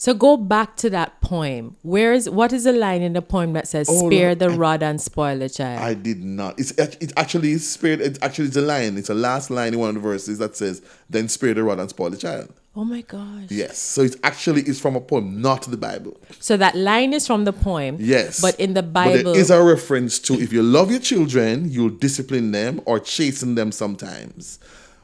So 0.00 0.14
go 0.14 0.38
back 0.38 0.78
to 0.78 0.88
that 0.88 1.20
poem. 1.20 1.76
Where 1.82 2.14
is 2.14 2.26
what 2.30 2.54
is 2.54 2.64
the 2.64 2.72
line 2.72 3.02
in 3.02 3.12
the 3.12 3.20
poem 3.20 3.52
that 3.52 3.68
says 3.68 3.86
Oh, 3.86 4.08
"Spare 4.08 4.34
the 4.34 4.46
I- 4.46 4.56
rod 4.56 4.82
and 4.82 4.98
spoil 4.98 5.38
the 5.38 5.50
child"? 5.50 5.78
I 5.82 5.92
did 5.92 6.24
not. 6.24 6.58
It's 6.58 6.70
it 6.70 7.12
actually 7.18 7.52
is 7.52 7.68
spared. 7.68 8.00
It 8.00 8.18
actually 8.22 8.48
is 8.48 8.56
a 8.56 8.62
line. 8.62 8.96
It's 8.96 9.10
a 9.10 9.14
last 9.14 9.50
line 9.50 9.74
in 9.74 9.78
one 9.78 9.90
of 9.90 9.96
the 9.96 10.00
verses 10.00 10.38
that 10.38 10.56
says, 10.56 10.80
"Then 11.10 11.28
spare 11.28 11.52
the 11.52 11.64
rod 11.64 11.80
and 11.80 11.90
spoil 11.90 12.08
the 12.08 12.16
child." 12.16 12.48
oh 12.74 12.84
my 12.84 13.02
gosh! 13.02 13.48
Yes. 13.50 13.76
So 13.76 14.00
it 14.00 14.16
actually 14.24 14.62
is 14.62 14.80
from 14.80 14.96
a 14.96 15.02
poem, 15.02 15.42
not 15.42 15.70
the 15.70 15.76
Bible. 15.76 16.16
So 16.38 16.56
that 16.56 16.74
line 16.76 17.12
is 17.12 17.26
from 17.26 17.44
the 17.44 17.52
poem. 17.52 17.98
Yes. 18.00 18.40
But 18.40 18.58
in 18.58 18.72
the 18.72 18.82
But 18.82 18.94
Bible, 18.94 19.32
there 19.34 19.42
is 19.42 19.50
a 19.50 19.62
reference 19.62 20.18
to 20.20 20.40
if 20.40 20.50
you 20.50 20.62
love 20.62 20.90
your 20.90 21.00
children, 21.00 21.70
you'll 21.70 21.90
discipline 21.90 22.52
them 22.52 22.80
or 22.86 23.00
chasten 23.00 23.54
them 23.54 23.70
sometimes. 23.70 24.60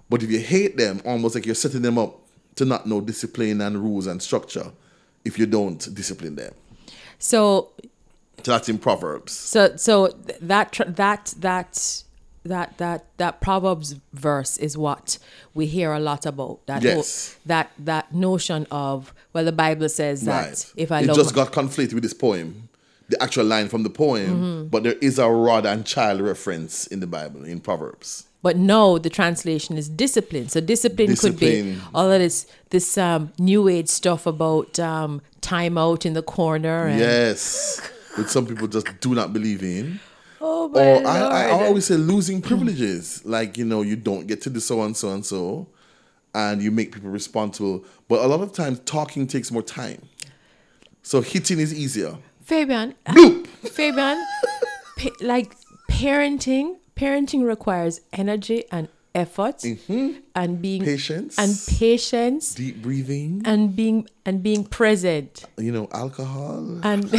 But 0.08 0.22
if 0.22 0.30
you 0.30 0.38
hate 0.38 0.78
them, 0.78 1.02
almost 1.04 1.34
like 1.34 1.44
you're 1.44 1.54
setting 1.54 1.82
them 1.82 1.98
up 1.98 2.18
to 2.54 2.64
not 2.64 2.86
know 2.86 3.02
discipline 3.02 3.60
and 3.60 3.76
rules 3.76 4.06
and 4.06 4.22
structure 4.22 4.72
if 5.26 5.38
you 5.38 5.46
don't 5.46 5.80
discipline 5.94 6.36
them. 6.36 6.52
so 7.18 7.70
So 8.44 8.52
that's 8.52 8.68
in 8.68 8.78
Proverbs. 8.78 9.32
so 9.32 9.76
so 9.76 10.08
that 10.40 10.72
that 11.02 11.34
that 11.38 12.02
that 12.44 12.78
that 12.78 13.04
that 13.16 13.40
proverbs 13.40 13.96
verse 14.12 14.56
is 14.66 14.72
what 14.78 15.18
we 15.52 15.66
hear 15.66 15.90
a 15.92 15.98
lot 15.98 16.24
about 16.26 16.54
that 16.66 16.82
whole- 16.82 16.92
Yes. 16.98 17.36
that 17.52 17.66
that 17.90 18.06
notion 18.14 18.66
of 18.70 19.12
well 19.32 19.44
the 19.44 19.56
bible 19.64 19.88
says 19.88 20.18
that 20.30 20.46
Right. 20.48 20.72
if 20.76 20.92
i 20.92 21.00
it 21.00 21.06
love 21.08 21.16
just 21.16 21.34
got 21.34 21.50
conflicted 21.52 21.94
with 21.94 22.04
this 22.04 22.14
poem, 22.14 22.68
the 23.08 23.20
actual 23.22 23.46
line 23.54 23.68
from 23.68 23.82
the 23.82 23.90
poem, 24.04 24.30
Mm-hmm. 24.30 24.68
but 24.72 24.80
there 24.84 24.98
is 25.08 25.18
a 25.18 25.28
rod 25.28 25.64
and 25.66 25.84
child 25.84 26.20
reference 26.20 26.86
in 26.92 26.98
the 27.00 27.06
Bible, 27.18 27.44
in 27.44 27.58
Proverbs. 27.60 28.26
But 28.46 28.58
no, 28.58 28.96
the 28.96 29.10
translation 29.10 29.76
is 29.76 29.88
discipline. 29.88 30.48
So 30.48 30.60
discipline, 30.60 31.16
could 31.16 31.36
be 31.36 31.76
all 31.92 32.12
of 32.12 32.20
this 32.20 32.46
this 32.70 32.96
um, 32.96 33.32
new 33.40 33.66
age 33.66 33.88
stuff 33.88 34.24
about 34.24 34.78
um, 34.78 35.20
time 35.40 35.76
out 35.76 36.06
in 36.06 36.12
the 36.12 36.22
corner. 36.22 36.86
And, 36.86 37.00
Yes. 37.00 37.80
Which 38.14 38.28
some 38.28 38.46
people 38.46 38.68
just 38.68 38.86
do 39.00 39.16
not 39.16 39.32
believe 39.32 39.64
in. 39.64 39.98
Oh 40.40 40.68
my 40.68 40.80
Or 40.80 41.06
I, 41.08 41.48
I 41.48 41.50
always 41.66 41.86
say 41.86 41.96
losing 41.96 42.40
privileges. 42.40 43.20
Like, 43.24 43.58
you 43.58 43.64
know, 43.64 43.82
you 43.82 43.96
don't 43.96 44.28
get 44.28 44.42
to 44.42 44.50
do 44.50 44.60
so 44.60 44.80
and 44.82 44.96
so 44.96 45.12
and 45.12 45.26
so, 45.26 45.66
and 46.32 46.62
you 46.62 46.70
make 46.70 46.92
people 46.92 47.10
responsible. 47.10 47.84
But 48.06 48.24
a 48.24 48.28
lot 48.28 48.42
of 48.42 48.52
times, 48.52 48.78
talking 48.84 49.26
takes 49.26 49.50
more 49.50 49.62
time. 49.62 50.02
So 51.02 51.20
hitting 51.20 51.58
is 51.58 51.74
easier. 51.74 52.16
Fabian, 52.44 52.94
Bloop! 53.06 53.48
Fabian, 53.48 54.24
pa- 54.98 55.18
like 55.20 55.52
parenting, 55.90 56.76
parenting 56.96 57.46
requires 57.46 58.00
energy 58.12 58.64
and 58.72 58.88
effort 59.14 59.58
mm-hmm. 59.58 60.12
and 60.34 60.60
being 60.60 60.84
Patience. 60.84 61.38
and 61.38 61.78
patience 61.78 62.54
Deep 62.54 62.82
breathing, 62.82 63.42
and 63.44 63.74
being 63.74 64.06
and 64.24 64.42
being 64.42 64.64
present 64.64 65.44
you 65.58 65.72
know, 65.72 65.88
alcohol, 65.92 66.80
and 66.82 67.04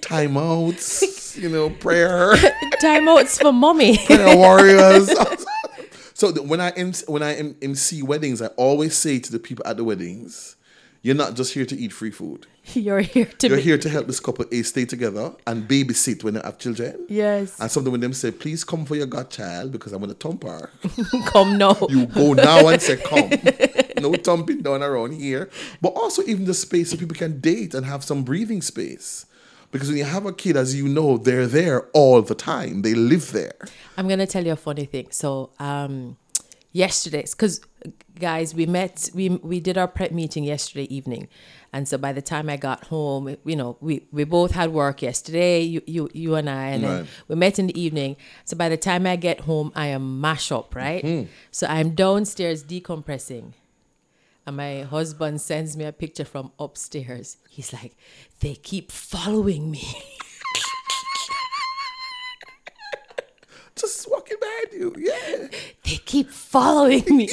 timeouts, 0.00 1.36
you 1.40 1.48
know, 1.48 1.70
prayer, 1.70 2.34
timeouts 2.82 3.40
for 3.40 3.52
mommy. 3.52 3.98
prayer 3.98 4.36
warriors. 4.36 5.10
so 6.14 6.32
when 6.42 6.60
I 6.60 6.72
when 7.06 7.22
I 7.22 7.54
MC 7.62 8.02
weddings, 8.02 8.42
I 8.42 8.48
always 8.48 8.96
say 8.96 9.18
to 9.20 9.32
the 9.32 9.38
people 9.38 9.64
at 9.66 9.76
the 9.76 9.84
weddings, 9.84 10.56
you're 11.02 11.14
not 11.14 11.34
just 11.34 11.54
here 11.54 11.64
to 11.66 11.76
eat 11.76 11.92
free 11.92 12.10
food. 12.10 12.46
You're 12.74 13.00
here 13.00 13.26
to 13.26 13.48
You're 13.48 13.56
be 13.56 13.62
here 13.62 13.78
to 13.78 13.88
help 13.88 14.06
this 14.06 14.20
couple 14.20 14.44
A 14.52 14.62
stay 14.62 14.84
together 14.84 15.32
and 15.46 15.66
babysit 15.68 16.22
when 16.22 16.34
they 16.34 16.40
have 16.44 16.58
children. 16.58 17.06
yes. 17.08 17.58
And 17.60 17.70
something 17.70 17.90
when 17.90 18.00
them 18.00 18.12
say, 18.12 18.30
please 18.30 18.62
come 18.64 18.84
for 18.84 18.94
your 18.94 19.06
godchild 19.06 19.72
because 19.72 19.92
I'm 19.92 20.00
going 20.00 20.14
to 20.14 20.16
thump 20.16 20.44
her. 20.44 20.70
Come 21.26 21.58
now. 21.58 21.76
You 21.88 22.06
go 22.06 22.32
now 22.34 22.68
and 22.68 22.80
say, 22.80 22.96
come. 22.98 23.30
no 24.00 24.14
thumping 24.14 24.62
down 24.62 24.82
around 24.82 25.12
here. 25.14 25.50
But 25.80 25.90
also 25.90 26.22
even 26.22 26.44
the 26.44 26.54
space 26.54 26.90
so 26.90 26.96
people 26.96 27.16
can 27.16 27.40
date 27.40 27.74
and 27.74 27.84
have 27.84 28.04
some 28.04 28.22
breathing 28.22 28.62
space. 28.62 29.26
Because 29.72 29.88
when 29.88 29.96
you 29.98 30.04
have 30.04 30.26
a 30.26 30.32
kid, 30.32 30.56
as 30.56 30.74
you 30.74 30.86
know, 30.86 31.16
they're 31.16 31.46
there 31.46 31.88
all 31.94 32.20
the 32.22 32.34
time. 32.34 32.82
They 32.82 32.94
live 32.94 33.32
there. 33.32 33.54
I'm 33.96 34.06
gonna 34.06 34.26
tell 34.26 34.44
you 34.44 34.52
a 34.52 34.56
funny 34.56 34.84
thing. 34.84 35.08
So 35.10 35.50
um, 35.58 36.18
yesterday, 36.72 37.22
because 37.22 37.60
guys, 38.18 38.54
we 38.54 38.66
met, 38.66 39.10
we 39.14 39.28
we 39.28 39.60
did 39.60 39.78
our 39.78 39.88
prep 39.88 40.12
meeting 40.12 40.44
yesterday 40.44 40.92
evening, 40.94 41.28
and 41.72 41.86
so 41.86 41.98
by 41.98 42.12
the 42.12 42.22
time 42.22 42.48
I 42.48 42.56
got 42.56 42.84
home, 42.84 43.36
you 43.44 43.56
know, 43.56 43.76
we 43.80 44.06
we 44.10 44.24
both 44.24 44.52
had 44.52 44.72
work 44.72 45.02
yesterday, 45.02 45.60
you 45.60 45.82
you, 45.86 46.08
you 46.12 46.34
and 46.34 46.48
I, 46.48 46.68
and 46.68 46.84
then 46.84 47.08
we 47.28 47.36
met 47.36 47.58
in 47.58 47.68
the 47.68 47.80
evening. 47.80 48.16
So 48.44 48.56
by 48.56 48.68
the 48.68 48.76
time 48.76 49.06
I 49.06 49.16
get 49.16 49.40
home, 49.40 49.72
I 49.74 49.86
am 49.86 50.20
mash 50.20 50.50
up, 50.50 50.74
right? 50.74 51.04
Mm-hmm. 51.04 51.30
So 51.50 51.66
I'm 51.66 51.94
downstairs 51.94 52.64
decompressing. 52.64 53.52
And 54.44 54.56
my 54.56 54.82
husband 54.82 55.40
sends 55.40 55.76
me 55.76 55.84
a 55.84 55.92
picture 55.92 56.24
from 56.24 56.50
upstairs. 56.58 57.36
He's 57.48 57.72
like, 57.72 57.96
they 58.40 58.56
keep 58.56 58.90
following 58.90 59.70
me. 59.70 59.86
Just 63.76 64.10
walking 64.10 64.36
behind 64.40 64.66
you. 64.72 64.94
Yeah. 64.98 65.48
they 65.84 65.96
keep 66.04 66.30
following 66.30 67.04
me. 67.08 67.28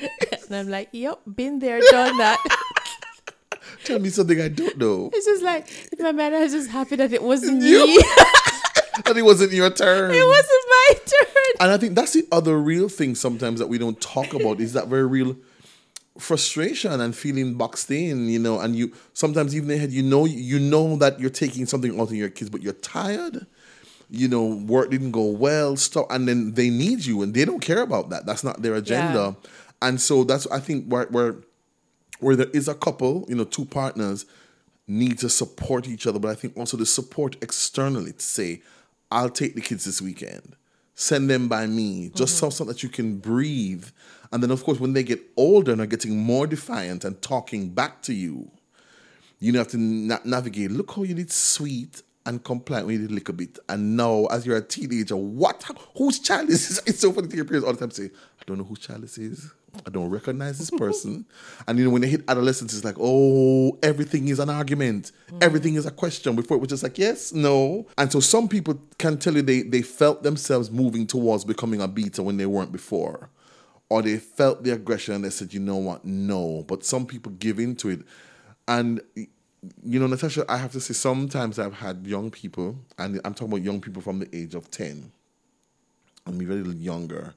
and 0.46 0.56
I'm 0.56 0.68
like, 0.68 0.88
yep, 0.92 1.20
been 1.26 1.58
there, 1.58 1.80
done 1.90 2.16
that. 2.18 2.38
Tell 3.84 3.98
me 3.98 4.08
something 4.08 4.40
I 4.40 4.48
don't 4.48 4.78
know. 4.78 5.10
It's 5.12 5.26
just 5.26 5.42
like 5.42 5.68
my 5.98 6.12
man 6.12 6.32
I 6.32 6.40
was 6.40 6.52
just 6.52 6.70
happy 6.70 6.96
that 6.96 7.12
it 7.12 7.22
wasn't 7.22 7.58
me. 7.62 7.68
You- 7.70 8.02
it 8.96 9.06
And 9.06 9.18
it 9.18 9.22
wasn't 9.22 9.52
your 9.52 9.70
turn. 9.70 10.10
It 10.10 10.26
wasn't 10.26 10.64
my 10.70 10.94
turn. 11.04 11.52
And 11.60 11.70
I 11.70 11.76
think 11.76 11.94
that's 11.94 12.12
the 12.12 12.26
other 12.32 12.58
real 12.58 12.88
thing 12.88 13.14
sometimes 13.14 13.58
that 13.60 13.66
we 13.68 13.76
don't 13.76 14.00
talk 14.00 14.32
about 14.32 14.60
is 14.60 14.72
that 14.72 14.88
very 14.88 15.06
real 15.06 15.36
frustration 16.18 17.00
and 17.00 17.14
feeling 17.14 17.54
boxed 17.54 17.90
in, 17.90 18.28
you 18.28 18.38
know, 18.38 18.60
and 18.60 18.74
you 18.76 18.92
sometimes 19.12 19.54
even 19.54 19.70
in 19.70 19.78
head, 19.80 19.92
you 19.92 20.02
know 20.02 20.24
you 20.24 20.58
know 20.58 20.96
that 20.96 21.20
you're 21.20 21.30
taking 21.30 21.66
something 21.66 21.98
out 22.00 22.08
of 22.08 22.14
your 22.14 22.30
kids, 22.30 22.50
but 22.50 22.62
you're 22.62 22.72
tired. 22.72 23.46
You 24.14 24.28
know, 24.28 24.44
work 24.44 24.90
didn't 24.90 25.12
go 25.12 25.24
well, 25.24 25.76
stop 25.76 26.06
and 26.10 26.28
then 26.28 26.54
they 26.54 26.70
need 26.70 27.04
you 27.04 27.22
and 27.22 27.34
they 27.34 27.44
don't 27.44 27.60
care 27.60 27.82
about 27.82 28.10
that. 28.10 28.26
That's 28.26 28.44
not 28.44 28.62
their 28.62 28.74
agenda. 28.74 29.36
And 29.82 30.00
so 30.00 30.24
that's 30.24 30.46
I 30.48 30.60
think 30.60 30.86
where 30.86 31.06
where 31.06 31.36
where 32.20 32.36
there 32.36 32.50
is 32.52 32.68
a 32.68 32.74
couple, 32.74 33.26
you 33.28 33.34
know, 33.34 33.44
two 33.44 33.64
partners 33.64 34.24
need 34.86 35.18
to 35.18 35.28
support 35.28 35.88
each 35.88 36.06
other, 36.06 36.18
but 36.18 36.30
I 36.30 36.34
think 36.34 36.56
also 36.56 36.76
the 36.76 36.86
support 36.86 37.36
externally 37.42 38.12
to 38.12 38.22
say, 38.22 38.62
I'll 39.10 39.30
take 39.30 39.54
the 39.54 39.60
kids 39.60 39.84
this 39.84 40.00
weekend. 40.00 40.56
Send 40.94 41.28
them 41.28 41.48
by 41.48 41.66
me, 41.66 42.10
just 42.14 42.36
mm-hmm. 42.36 42.46
so, 42.46 42.50
so 42.50 42.64
that 42.64 42.82
you 42.82 42.88
can 42.88 43.18
breathe. 43.18 43.86
And 44.30 44.42
then, 44.42 44.50
of 44.50 44.62
course, 44.62 44.78
when 44.78 44.92
they 44.92 45.02
get 45.02 45.20
older 45.36 45.72
and 45.72 45.80
are 45.80 45.86
getting 45.86 46.16
more 46.16 46.46
defiant 46.46 47.04
and 47.04 47.20
talking 47.20 47.70
back 47.70 48.02
to 48.02 48.14
you, 48.14 48.50
you 49.40 49.52
have 49.58 49.68
to 49.68 49.78
na- 49.78 50.18
navigate. 50.24 50.70
Look 50.70 50.92
how 50.92 51.02
you 51.02 51.14
need 51.14 51.32
sweet 51.32 52.02
and 52.26 52.42
compliant 52.42 52.86
when 52.86 52.96
you 52.96 53.02
did 53.02 53.12
lick 53.12 53.28
a 53.28 53.32
bit. 53.32 53.58
And 53.68 53.96
now, 53.96 54.26
as 54.26 54.46
you're 54.46 54.56
a 54.56 54.62
teenager, 54.62 55.16
what? 55.16 55.64
Whose 55.96 56.18
child 56.18 56.48
is 56.50 56.68
this? 56.68 56.80
It's 56.86 57.00
so 57.00 57.12
funny 57.12 57.28
to 57.28 57.36
hear 57.36 57.44
parents 57.44 57.66
all 57.66 57.72
the 57.72 57.78
time 57.78 57.90
say, 57.90 58.06
I 58.06 58.44
don't 58.46 58.58
know 58.58 58.64
whose 58.64 58.78
child 58.78 59.02
this 59.02 59.18
is. 59.18 59.52
I 59.86 59.90
don't 59.90 60.08
recognize 60.08 60.58
this 60.58 60.70
person. 60.70 61.26
and 61.68 61.78
you 61.78 61.84
know, 61.84 61.90
when 61.90 62.02
they 62.02 62.08
hit 62.08 62.22
adolescence, 62.28 62.74
it's 62.74 62.84
like, 62.84 62.96
oh, 62.98 63.76
everything 63.82 64.28
is 64.28 64.38
an 64.38 64.48
argument. 64.48 65.12
Mm. 65.30 65.42
Everything 65.42 65.74
is 65.74 65.84
a 65.84 65.90
question. 65.90 66.36
Before 66.36 66.56
it 66.56 66.60
was 66.60 66.70
just 66.70 66.82
like, 66.82 66.96
yes, 66.96 67.32
no. 67.32 67.86
And 67.98 68.10
so 68.10 68.20
some 68.20 68.48
people 68.48 68.80
can 68.98 69.18
tell 69.18 69.34
you 69.34 69.42
they, 69.42 69.62
they 69.62 69.82
felt 69.82 70.22
themselves 70.22 70.70
moving 70.70 71.06
towards 71.06 71.44
becoming 71.44 71.80
a 71.80 71.88
beta 71.88 72.22
when 72.22 72.36
they 72.36 72.46
weren't 72.46 72.72
before 72.72 73.30
or 73.90 74.02
they 74.02 74.16
felt 74.16 74.64
the 74.64 74.70
aggression 74.70 75.14
and 75.14 75.24
they 75.24 75.30
said, 75.30 75.52
you 75.52 75.60
know 75.60 75.76
what, 75.76 76.04
no. 76.04 76.64
But 76.66 76.84
some 76.84 77.06
people 77.06 77.32
give 77.32 77.58
into 77.58 77.90
it. 77.90 78.00
And, 78.66 79.00
you 79.84 79.98
know, 79.98 80.06
Natasha, 80.06 80.44
I 80.48 80.56
have 80.56 80.72
to 80.72 80.80
say, 80.80 80.94
sometimes 80.94 81.58
I've 81.58 81.74
had 81.74 82.06
young 82.06 82.30
people, 82.30 82.78
and 82.98 83.20
I'm 83.24 83.34
talking 83.34 83.52
about 83.52 83.62
young 83.64 83.80
people 83.80 84.02
from 84.02 84.18
the 84.18 84.28
age 84.36 84.54
of 84.54 84.70
10 84.70 85.10
and 86.26 86.38
maybe 86.38 86.52
a 86.52 86.56
little 86.56 86.74
younger. 86.74 87.34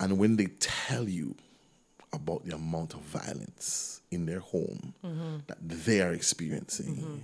And 0.00 0.18
when 0.18 0.36
they 0.36 0.46
tell 0.58 1.08
you 1.08 1.36
about 2.12 2.44
the 2.44 2.54
amount 2.54 2.94
of 2.94 3.00
violence 3.00 4.00
in 4.10 4.26
their 4.26 4.40
home 4.40 4.94
mm-hmm. 5.04 5.36
that 5.46 5.58
they 5.60 6.00
are 6.00 6.12
experiencing, 6.12 6.96
mm-hmm. 6.96 7.18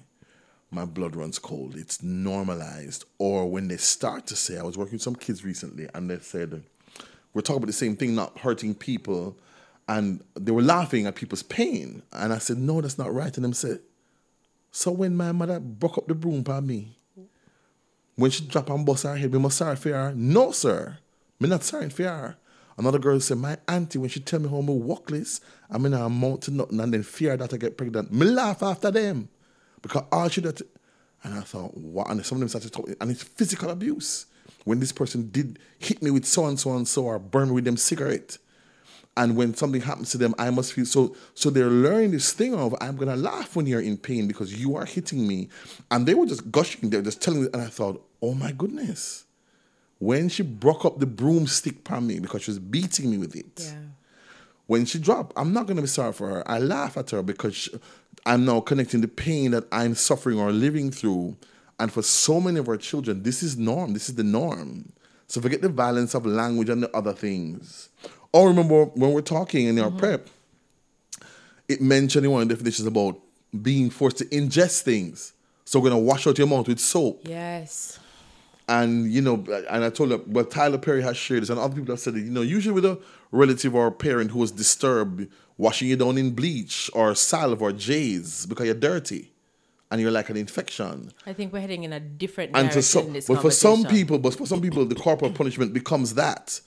my 0.70 0.84
blood 0.84 1.16
runs 1.16 1.38
cold. 1.38 1.76
It's 1.76 2.02
normalized. 2.02 3.04
Or 3.18 3.50
when 3.50 3.68
they 3.68 3.76
start 3.76 4.26
to 4.28 4.36
say, 4.36 4.58
I 4.58 4.62
was 4.62 4.78
working 4.78 4.94
with 4.94 5.02
some 5.02 5.16
kids 5.16 5.44
recently 5.44 5.88
and 5.94 6.10
they 6.10 6.18
said, 6.18 6.62
we're 7.34 7.42
talking 7.42 7.58
about 7.58 7.66
the 7.66 7.72
same 7.72 7.96
thing, 7.96 8.14
not 8.14 8.38
hurting 8.38 8.74
people. 8.74 9.36
And 9.88 10.22
they 10.34 10.52
were 10.52 10.62
laughing 10.62 11.06
at 11.06 11.14
people's 11.14 11.42
pain. 11.42 12.02
And 12.12 12.32
I 12.32 12.38
said, 12.38 12.58
no, 12.58 12.80
that's 12.80 12.98
not 12.98 13.12
right. 13.12 13.34
And 13.36 13.44
them 13.44 13.52
said, 13.52 13.80
so 14.72 14.90
when 14.90 15.14
my 15.14 15.30
mother 15.30 15.60
broke 15.60 15.98
up 15.98 16.08
the 16.08 16.14
broom 16.14 16.42
for 16.42 16.60
me, 16.60 16.96
when 18.16 18.30
she 18.30 18.44
drop 18.44 18.70
and 18.70 18.84
bust 18.84 19.04
her 19.04 19.16
head, 19.16 19.32
me 19.32 19.38
must 19.38 19.58
sorry 19.58 19.76
for 19.76 19.90
her. 19.90 20.12
No, 20.16 20.50
sir. 20.50 20.98
Me 21.38 21.48
not 21.48 21.62
sorry 21.62 21.90
for 21.90 22.02
her. 22.02 22.36
Another 22.78 22.98
girl 22.98 23.20
said, 23.20 23.38
my 23.38 23.58
auntie, 23.68 23.98
when 23.98 24.08
she 24.08 24.20
tell 24.20 24.40
me 24.40 24.48
how 24.48 24.60
me 24.60 24.74
walkless, 24.74 25.40
I'm 25.70 25.84
in 25.86 25.94
a 25.94 26.06
amount 26.06 26.42
to 26.42 26.50
nothing 26.50 26.80
and 26.80 26.92
then 26.92 27.02
fear 27.02 27.36
that 27.36 27.52
I 27.52 27.58
get 27.58 27.76
pregnant. 27.76 28.12
Me 28.12 28.26
laugh 28.26 28.62
after 28.62 28.90
them. 28.90 29.28
Because 29.82 30.04
all 30.10 30.28
she 30.28 30.40
did, 30.40 30.62
and 31.22 31.34
I 31.34 31.40
thought, 31.40 31.76
what? 31.76 32.10
And 32.10 32.24
some 32.24 32.36
of 32.36 32.40
them 32.40 32.48
started 32.48 32.72
talking, 32.72 32.96
and 33.00 33.10
it's 33.10 33.22
physical 33.22 33.70
abuse. 33.70 34.26
When 34.64 34.80
this 34.80 34.92
person 34.92 35.28
did 35.30 35.58
hit 35.78 36.02
me 36.02 36.10
with 36.10 36.24
so 36.24 36.46
and 36.46 36.58
so 36.58 36.74
and 36.74 36.88
so 36.88 37.04
or 37.04 37.18
burn 37.18 37.48
me 37.48 37.54
with 37.54 37.64
them 37.64 37.76
cigarette. 37.76 38.38
And 39.16 39.36
when 39.36 39.54
something 39.54 39.82
happens 39.82 40.10
to 40.12 40.18
them, 40.18 40.34
I 40.38 40.48
must 40.50 40.72
feel 40.72 40.86
so. 40.86 41.14
So 41.34 41.50
they're 41.50 41.68
learning 41.68 42.12
this 42.12 42.32
thing 42.32 42.54
of 42.54 42.74
I'm 42.80 42.96
gonna 42.96 43.16
laugh 43.16 43.54
when 43.54 43.66
you're 43.66 43.80
in 43.82 43.98
pain 43.98 44.26
because 44.26 44.58
you 44.58 44.74
are 44.74 44.86
hitting 44.86 45.26
me, 45.28 45.48
and 45.90 46.06
they 46.06 46.14
were 46.14 46.24
just 46.26 46.50
gushing. 46.50 46.88
They're 46.88 47.02
just 47.02 47.20
telling 47.20 47.42
me, 47.42 47.48
and 47.52 47.60
I 47.62 47.66
thought, 47.66 48.02
oh 48.22 48.32
my 48.34 48.52
goodness. 48.52 49.24
When 49.98 50.28
she 50.30 50.42
broke 50.42 50.84
up 50.84 50.98
the 50.98 51.06
broomstick 51.06 51.86
from 51.86 52.06
me 52.06 52.20
because 52.20 52.42
she 52.42 52.50
was 52.50 52.58
beating 52.58 53.10
me 53.10 53.18
with 53.18 53.36
it, 53.36 53.60
Yeah. 53.60 53.74
when 54.66 54.84
she 54.86 54.98
dropped, 54.98 55.32
I'm 55.36 55.52
not 55.52 55.66
gonna 55.66 55.82
be 55.82 55.88
sorry 55.88 56.12
for 56.14 56.28
her. 56.28 56.50
I 56.50 56.58
laugh 56.58 56.96
at 56.96 57.10
her 57.10 57.22
because 57.22 57.54
she- 57.54 57.78
I'm 58.24 58.44
now 58.46 58.60
connecting 58.60 59.00
the 59.02 59.08
pain 59.08 59.50
that 59.50 59.64
I'm 59.70 59.94
suffering 59.94 60.38
or 60.38 60.52
living 60.52 60.90
through. 60.90 61.36
And 61.78 61.92
for 61.92 62.02
so 62.02 62.40
many 62.40 62.58
of 62.60 62.68
our 62.68 62.76
children, 62.78 63.22
this 63.24 63.42
is 63.42 63.56
norm. 63.58 63.92
This 63.92 64.08
is 64.08 64.14
the 64.14 64.24
norm. 64.24 64.92
So 65.26 65.40
forget 65.40 65.60
the 65.62 65.68
violence 65.68 66.14
of 66.14 66.24
language 66.26 66.68
and 66.68 66.82
the 66.82 66.96
other 66.96 67.12
things. 67.12 67.88
Or 68.32 68.48
remember 68.48 68.86
when 68.86 69.12
we're 69.12 69.20
talking 69.20 69.66
in 69.66 69.78
our 69.78 69.88
mm-hmm. 69.88 69.98
prep, 69.98 70.28
it 71.68 71.80
mentioned 71.80 72.24
in 72.24 72.32
one 72.32 72.42
of 72.42 72.48
the 72.48 72.54
definitions 72.54 72.86
about 72.86 73.18
being 73.60 73.90
forced 73.90 74.18
to 74.18 74.24
ingest 74.26 74.82
things. 74.82 75.32
So 75.64 75.78
we're 75.80 75.90
gonna 75.90 76.02
wash 76.02 76.26
out 76.26 76.38
your 76.38 76.46
mouth 76.46 76.68
with 76.68 76.80
soap. 76.80 77.22
Yes. 77.24 77.98
And 78.68 79.12
you 79.12 79.20
know, 79.20 79.44
and 79.68 79.84
I 79.84 79.90
told 79.90 80.10
her, 80.12 80.20
well, 80.26 80.44
Tyler 80.44 80.78
Perry 80.78 81.02
has 81.02 81.16
shared 81.16 81.42
this, 81.42 81.50
and 81.50 81.58
other 81.58 81.74
people 81.74 81.92
have 81.92 82.00
said 82.00 82.14
it. 82.14 82.20
You 82.20 82.30
know, 82.30 82.42
usually 82.42 82.74
with 82.74 82.84
a 82.84 82.98
relative 83.30 83.74
or 83.74 83.86
a 83.86 83.92
parent 83.92 84.30
who 84.30 84.38
was 84.38 84.52
disturbed, 84.52 85.28
washing 85.58 85.88
you 85.88 85.96
down 85.96 86.16
in 86.16 86.30
bleach 86.30 86.90
or 86.94 87.14
salve 87.14 87.60
or 87.60 87.72
Jeyes 87.72 88.46
because 88.46 88.66
you're 88.66 88.74
dirty, 88.74 89.32
and 89.90 90.00
you're 90.00 90.10
like 90.10 90.30
an 90.30 90.36
infection. 90.36 91.12
I 91.26 91.32
think 91.32 91.52
we're 91.52 91.60
heading 91.60 91.84
in 91.84 91.92
a 91.92 92.00
different 92.00 92.52
direction 92.52 92.82
some, 92.82 93.12
but 93.12 93.42
for 93.42 93.50
some 93.50 93.84
people, 93.84 94.18
but 94.18 94.34
for 94.34 94.46
some 94.46 94.60
people, 94.60 94.84
the 94.86 94.94
corporal 94.94 95.32
punishment 95.32 95.74
becomes 95.74 96.14
that 96.14 96.60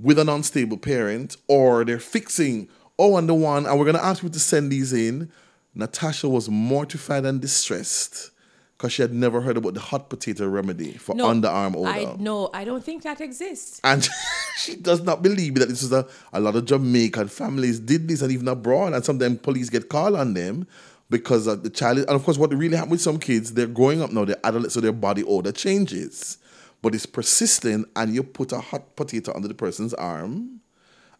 with 0.00 0.18
an 0.18 0.28
unstable 0.28 0.76
parent, 0.76 1.36
or 1.48 1.84
they're 1.84 1.98
fixing. 1.98 2.68
Oh, 2.98 3.16
and 3.16 3.28
the 3.28 3.34
one, 3.34 3.66
and 3.66 3.78
we're 3.78 3.86
gonna 3.86 3.98
ask 3.98 4.22
you 4.22 4.28
to 4.28 4.40
send 4.40 4.72
these 4.72 4.92
in. 4.92 5.30
Natasha 5.74 6.28
was 6.28 6.48
mortified 6.48 7.26
and 7.26 7.40
distressed 7.40 8.30
because 8.76 8.92
she 8.92 9.02
had 9.02 9.12
never 9.12 9.40
heard 9.40 9.56
about 9.56 9.74
the 9.74 9.80
hot 9.80 10.10
potato 10.10 10.46
remedy 10.46 10.92
for 10.92 11.14
no, 11.14 11.26
underarm 11.26 11.76
odor. 11.76 11.88
I 11.88 12.16
no, 12.18 12.50
I 12.52 12.64
don't 12.64 12.84
think 12.84 13.02
that 13.04 13.20
exists. 13.20 13.80
And 13.84 14.06
she 14.56 14.76
does 14.76 15.02
not 15.02 15.22
believe 15.22 15.54
that 15.56 15.68
this 15.68 15.82
is 15.82 15.92
a, 15.92 16.06
a 16.32 16.40
lot 16.40 16.56
of 16.56 16.66
Jamaican 16.66 17.28
families 17.28 17.80
did 17.80 18.08
this 18.08 18.22
and 18.22 18.30
even 18.32 18.48
abroad. 18.48 18.92
And 18.92 19.04
sometimes 19.04 19.38
police 19.40 19.70
get 19.70 19.88
called 19.88 20.14
on 20.14 20.34
them 20.34 20.66
because 21.08 21.46
of 21.46 21.62
the 21.62 21.70
child. 21.70 21.98
And 21.98 22.10
of 22.10 22.24
course, 22.24 22.36
what 22.36 22.52
really 22.52 22.76
happened 22.76 22.92
with 22.92 23.00
some 23.00 23.18
kids, 23.18 23.54
they're 23.54 23.66
growing 23.66 24.02
up 24.02 24.12
now, 24.12 24.24
they're 24.24 24.36
adults, 24.44 24.74
so 24.74 24.80
their 24.80 24.92
body 24.92 25.24
odor 25.24 25.52
changes. 25.52 26.38
But 26.86 26.94
it's 26.94 27.04
persistent, 27.04 27.88
and 27.96 28.14
you 28.14 28.22
put 28.22 28.52
a 28.52 28.60
hot 28.60 28.94
potato 28.94 29.32
under 29.34 29.48
the 29.48 29.54
person's 29.54 29.92
arm. 29.94 30.60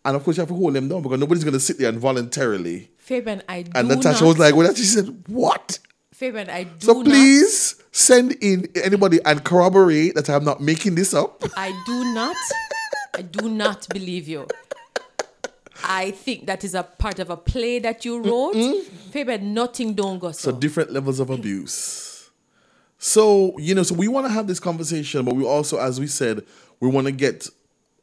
And 0.04 0.14
of 0.14 0.22
course, 0.22 0.36
you 0.36 0.42
have 0.42 0.48
to 0.50 0.54
hold 0.54 0.74
them 0.74 0.88
down 0.88 1.02
because 1.02 1.18
nobody's 1.18 1.42
going 1.42 1.54
to 1.54 1.58
sit 1.58 1.76
there 1.76 1.88
and 1.88 1.98
voluntarily. 1.98 2.88
Fabian, 2.98 3.42
I 3.48 3.62
do 3.62 3.72
And 3.74 3.88
Natasha 3.88 4.22
not. 4.22 4.28
was 4.28 4.38
like, 4.38 4.54
well, 4.54 4.72
she 4.76 4.84
said, 4.84 5.24
what? 5.26 5.80
Fabian, 6.14 6.48
I 6.50 6.62
do 6.62 6.86
So 6.86 6.92
not. 6.92 7.04
please 7.06 7.82
send 7.90 8.34
in 8.40 8.68
anybody 8.84 9.18
and 9.24 9.42
corroborate 9.42 10.14
that 10.14 10.30
I'm 10.30 10.44
not 10.44 10.60
making 10.60 10.94
this 10.94 11.12
up. 11.12 11.42
I 11.56 11.72
do 11.84 12.14
not. 12.14 12.36
I 13.16 13.22
do 13.22 13.48
not 13.48 13.88
believe 13.88 14.28
you. 14.28 14.46
I 15.82 16.12
think 16.12 16.46
that 16.46 16.62
is 16.62 16.76
a 16.76 16.84
part 16.84 17.18
of 17.18 17.28
a 17.28 17.36
play 17.36 17.80
that 17.80 18.04
you 18.04 18.22
wrote. 18.22 18.54
Fabian, 19.10 19.52
nothing 19.52 19.94
don't 19.94 20.20
go 20.20 20.30
so. 20.30 20.52
So 20.52 20.56
different 20.56 20.92
levels 20.92 21.18
of 21.18 21.28
abuse. 21.30 22.04
So, 22.98 23.56
you 23.58 23.74
know, 23.74 23.82
so 23.82 23.94
we 23.94 24.08
want 24.08 24.26
to 24.26 24.32
have 24.32 24.46
this 24.46 24.60
conversation, 24.60 25.24
but 25.24 25.34
we 25.36 25.44
also, 25.44 25.78
as 25.78 26.00
we 26.00 26.06
said, 26.06 26.44
we 26.80 26.88
want 26.88 27.06
to 27.06 27.12
get 27.12 27.48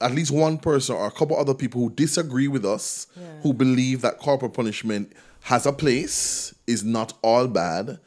at 0.01 0.11
least 0.13 0.31
one 0.31 0.57
person 0.57 0.95
or 0.95 1.07
a 1.07 1.11
couple 1.11 1.37
other 1.37 1.53
people 1.53 1.81
who 1.81 1.89
disagree 1.89 2.47
with 2.47 2.65
us, 2.65 3.07
Yeah. 3.15 3.23
who 3.41 3.53
believe 3.53 4.01
that 4.01 4.19
corporal 4.19 4.51
punishment 4.51 5.13
has 5.41 5.65
a 5.65 5.73
place, 5.73 6.53
is 6.67 6.83
not 6.83 7.13
all 7.21 7.47
bad. 7.47 7.99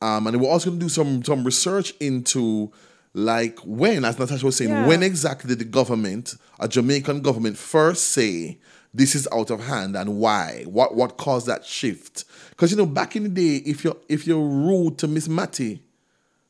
Um, 0.00 0.26
and 0.26 0.40
we're 0.40 0.48
also 0.50 0.70
going 0.70 0.80
to 0.80 0.84
do 0.86 0.88
some 0.88 1.22
some 1.22 1.44
research 1.44 1.94
into 2.00 2.72
like 3.14 3.58
when, 3.60 4.04
as 4.04 4.18
Natasha 4.18 4.44
was 4.46 4.56
saying, 4.56 4.70
Yeah. 4.70 4.86
when 4.86 5.02
exactly 5.02 5.48
did 5.48 5.58
the 5.60 5.64
government, 5.64 6.34
a 6.58 6.66
Jamaican 6.66 7.20
government, 7.20 7.56
first 7.56 8.10
say 8.10 8.58
this 8.94 9.14
is 9.14 9.28
out 9.32 9.50
of 9.50 9.60
hand 9.64 9.96
and 9.96 10.16
why? 10.18 10.64
What 10.66 10.96
what 10.96 11.18
caused 11.18 11.46
that 11.46 11.64
shift? 11.64 12.24
Because 12.50 12.70
you 12.72 12.76
know, 12.76 12.86
back 12.86 13.14
in 13.14 13.22
the 13.22 13.28
day, 13.28 13.56
if 13.64 13.84
you're 13.84 13.96
if 14.08 14.26
you're 14.26 14.40
rude 14.44 14.98
to 14.98 15.06
Miss 15.08 15.28
Matty, 15.28 15.82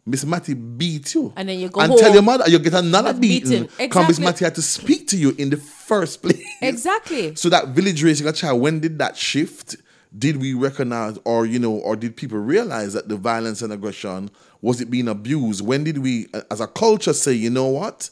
Miss 0.04 0.24
Matty 0.24 0.54
beat 0.54 1.14
you. 1.14 1.32
And 1.36 1.48
then 1.48 1.58
you 1.60 1.68
go 1.68 1.80
and 1.80 1.96
tell 1.96 2.12
your 2.12 2.22
mother 2.22 2.48
you 2.48 2.58
get 2.58 2.74
another 2.74 3.14
beating. 3.14 3.68
Because 3.78 4.08
Miss 4.08 4.18
Exactly. 4.18 4.24
Matty 4.24 4.44
had 4.44 4.54
to 4.56 4.62
speak 4.62 5.06
to 5.08 5.16
you 5.16 5.34
in 5.38 5.50
the 5.50 5.56
first 5.56 6.22
place. 6.22 6.42
Exactly. 6.62 7.34
So 7.34 7.48
that 7.48 7.68
village 7.68 8.02
raising 8.04 8.26
a 8.26 8.32
child, 8.32 8.60
when 8.60 8.80
did 8.80 8.98
that 8.98 9.16
shift? 9.16 9.76
Did 10.16 10.36
we 10.36 10.54
recognize 10.54 11.18
or 11.24 11.46
you 11.46 11.58
know, 11.58 11.72
or 11.72 11.96
did 11.96 12.16
people 12.16 12.38
realize 12.38 12.92
that 12.92 13.08
the 13.08 13.16
violence 13.16 13.62
and 13.62 13.72
aggression 13.72 14.30
was 14.60 14.80
it 14.80 14.90
being 14.90 15.08
abused? 15.08 15.64
When 15.64 15.84
did 15.84 15.98
we 15.98 16.28
as 16.50 16.60
a 16.60 16.66
culture 16.66 17.12
say, 17.12 17.32
you 17.32 17.50
know 17.50 17.68
what? 17.68 18.10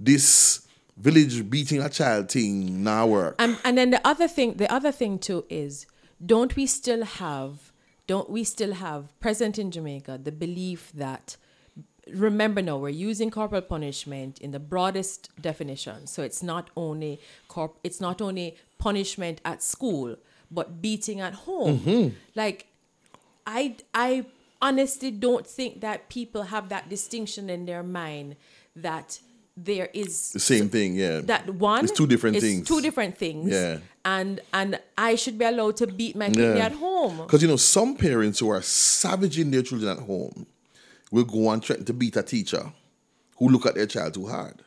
This 0.00 0.66
village 0.96 1.48
beating 1.50 1.80
a 1.80 1.88
child 1.88 2.30
thing 2.30 2.82
now 2.82 3.06
work. 3.06 3.36
And 3.38 3.58
and 3.64 3.76
then 3.76 3.90
the 3.90 4.06
other 4.06 4.28
thing, 4.28 4.54
the 4.54 4.72
other 4.72 4.92
thing 4.92 5.18
too 5.18 5.44
is, 5.48 5.86
don't 6.24 6.54
we 6.56 6.66
still 6.66 7.04
have, 7.04 7.71
don't 8.06 8.28
we 8.30 8.44
still 8.44 8.74
have 8.74 9.18
present 9.20 9.58
in 9.58 9.70
Jamaica 9.70 10.20
the 10.22 10.32
belief 10.32 10.92
that, 10.94 11.36
remember 12.08 12.60
now 12.62 12.76
we're 12.78 12.88
using 12.88 13.30
corporal 13.30 13.62
punishment 13.62 14.38
in 14.40 14.50
the 14.50 14.58
broadest 14.58 15.30
definition. 15.40 16.06
So 16.06 16.22
it's 16.22 16.42
not 16.42 16.70
only 16.76 17.20
corp, 17.48 17.78
it's 17.84 18.00
not 18.00 18.20
only 18.20 18.56
punishment 18.78 19.40
at 19.44 19.62
school, 19.62 20.16
but 20.50 20.82
beating 20.82 21.20
at 21.20 21.34
home. 21.34 21.78
Mm-hmm. 21.78 22.16
Like, 22.34 22.66
I 23.46 23.76
I 23.94 24.26
honestly 24.60 25.10
don't 25.10 25.46
think 25.46 25.80
that 25.80 26.08
people 26.08 26.44
have 26.44 26.68
that 26.68 26.88
distinction 26.88 27.50
in 27.50 27.66
their 27.66 27.82
mind 27.82 28.36
that 28.76 29.20
there 29.56 29.88
is 29.92 30.32
the 30.32 30.40
same 30.40 30.68
thing, 30.68 30.94
yeah. 30.96 31.20
that 31.20 31.48
one 31.54 31.84
It's 31.84 31.92
two 31.92 32.06
different 32.06 32.40
things. 32.40 32.66
two 32.66 32.80
different 32.80 33.18
things 33.18 33.50
Yeah. 33.52 33.78
and 34.04 34.40
and 34.54 34.80
i 34.96 35.14
should 35.14 35.36
be 35.38 35.44
allowed 35.44 35.76
to 35.76 35.86
beat 35.86 36.16
my 36.16 36.30
kid 36.30 36.56
Yeah. 36.56 36.66
at 36.66 36.72
home 36.72 37.18
Because 37.18 37.42
you 37.42 37.48
know, 37.48 37.56
some 37.58 37.94
parents 37.96 38.38
who 38.40 38.48
are 38.50 38.62
savaging 38.62 39.50
their 39.50 39.62
children 39.62 39.90
at 39.90 40.02
home 40.04 40.46
will 41.10 41.24
go 41.24 41.50
and 41.50 41.62
threaten 41.62 41.84
to 41.84 41.92
beat 41.92 42.16
a 42.16 42.22
teacher 42.22 42.72
who 43.36 43.48
look 43.48 43.66
at 43.66 43.74
their 43.74 43.86
child 43.86 44.14
too 44.14 44.26
hard. 44.26 44.62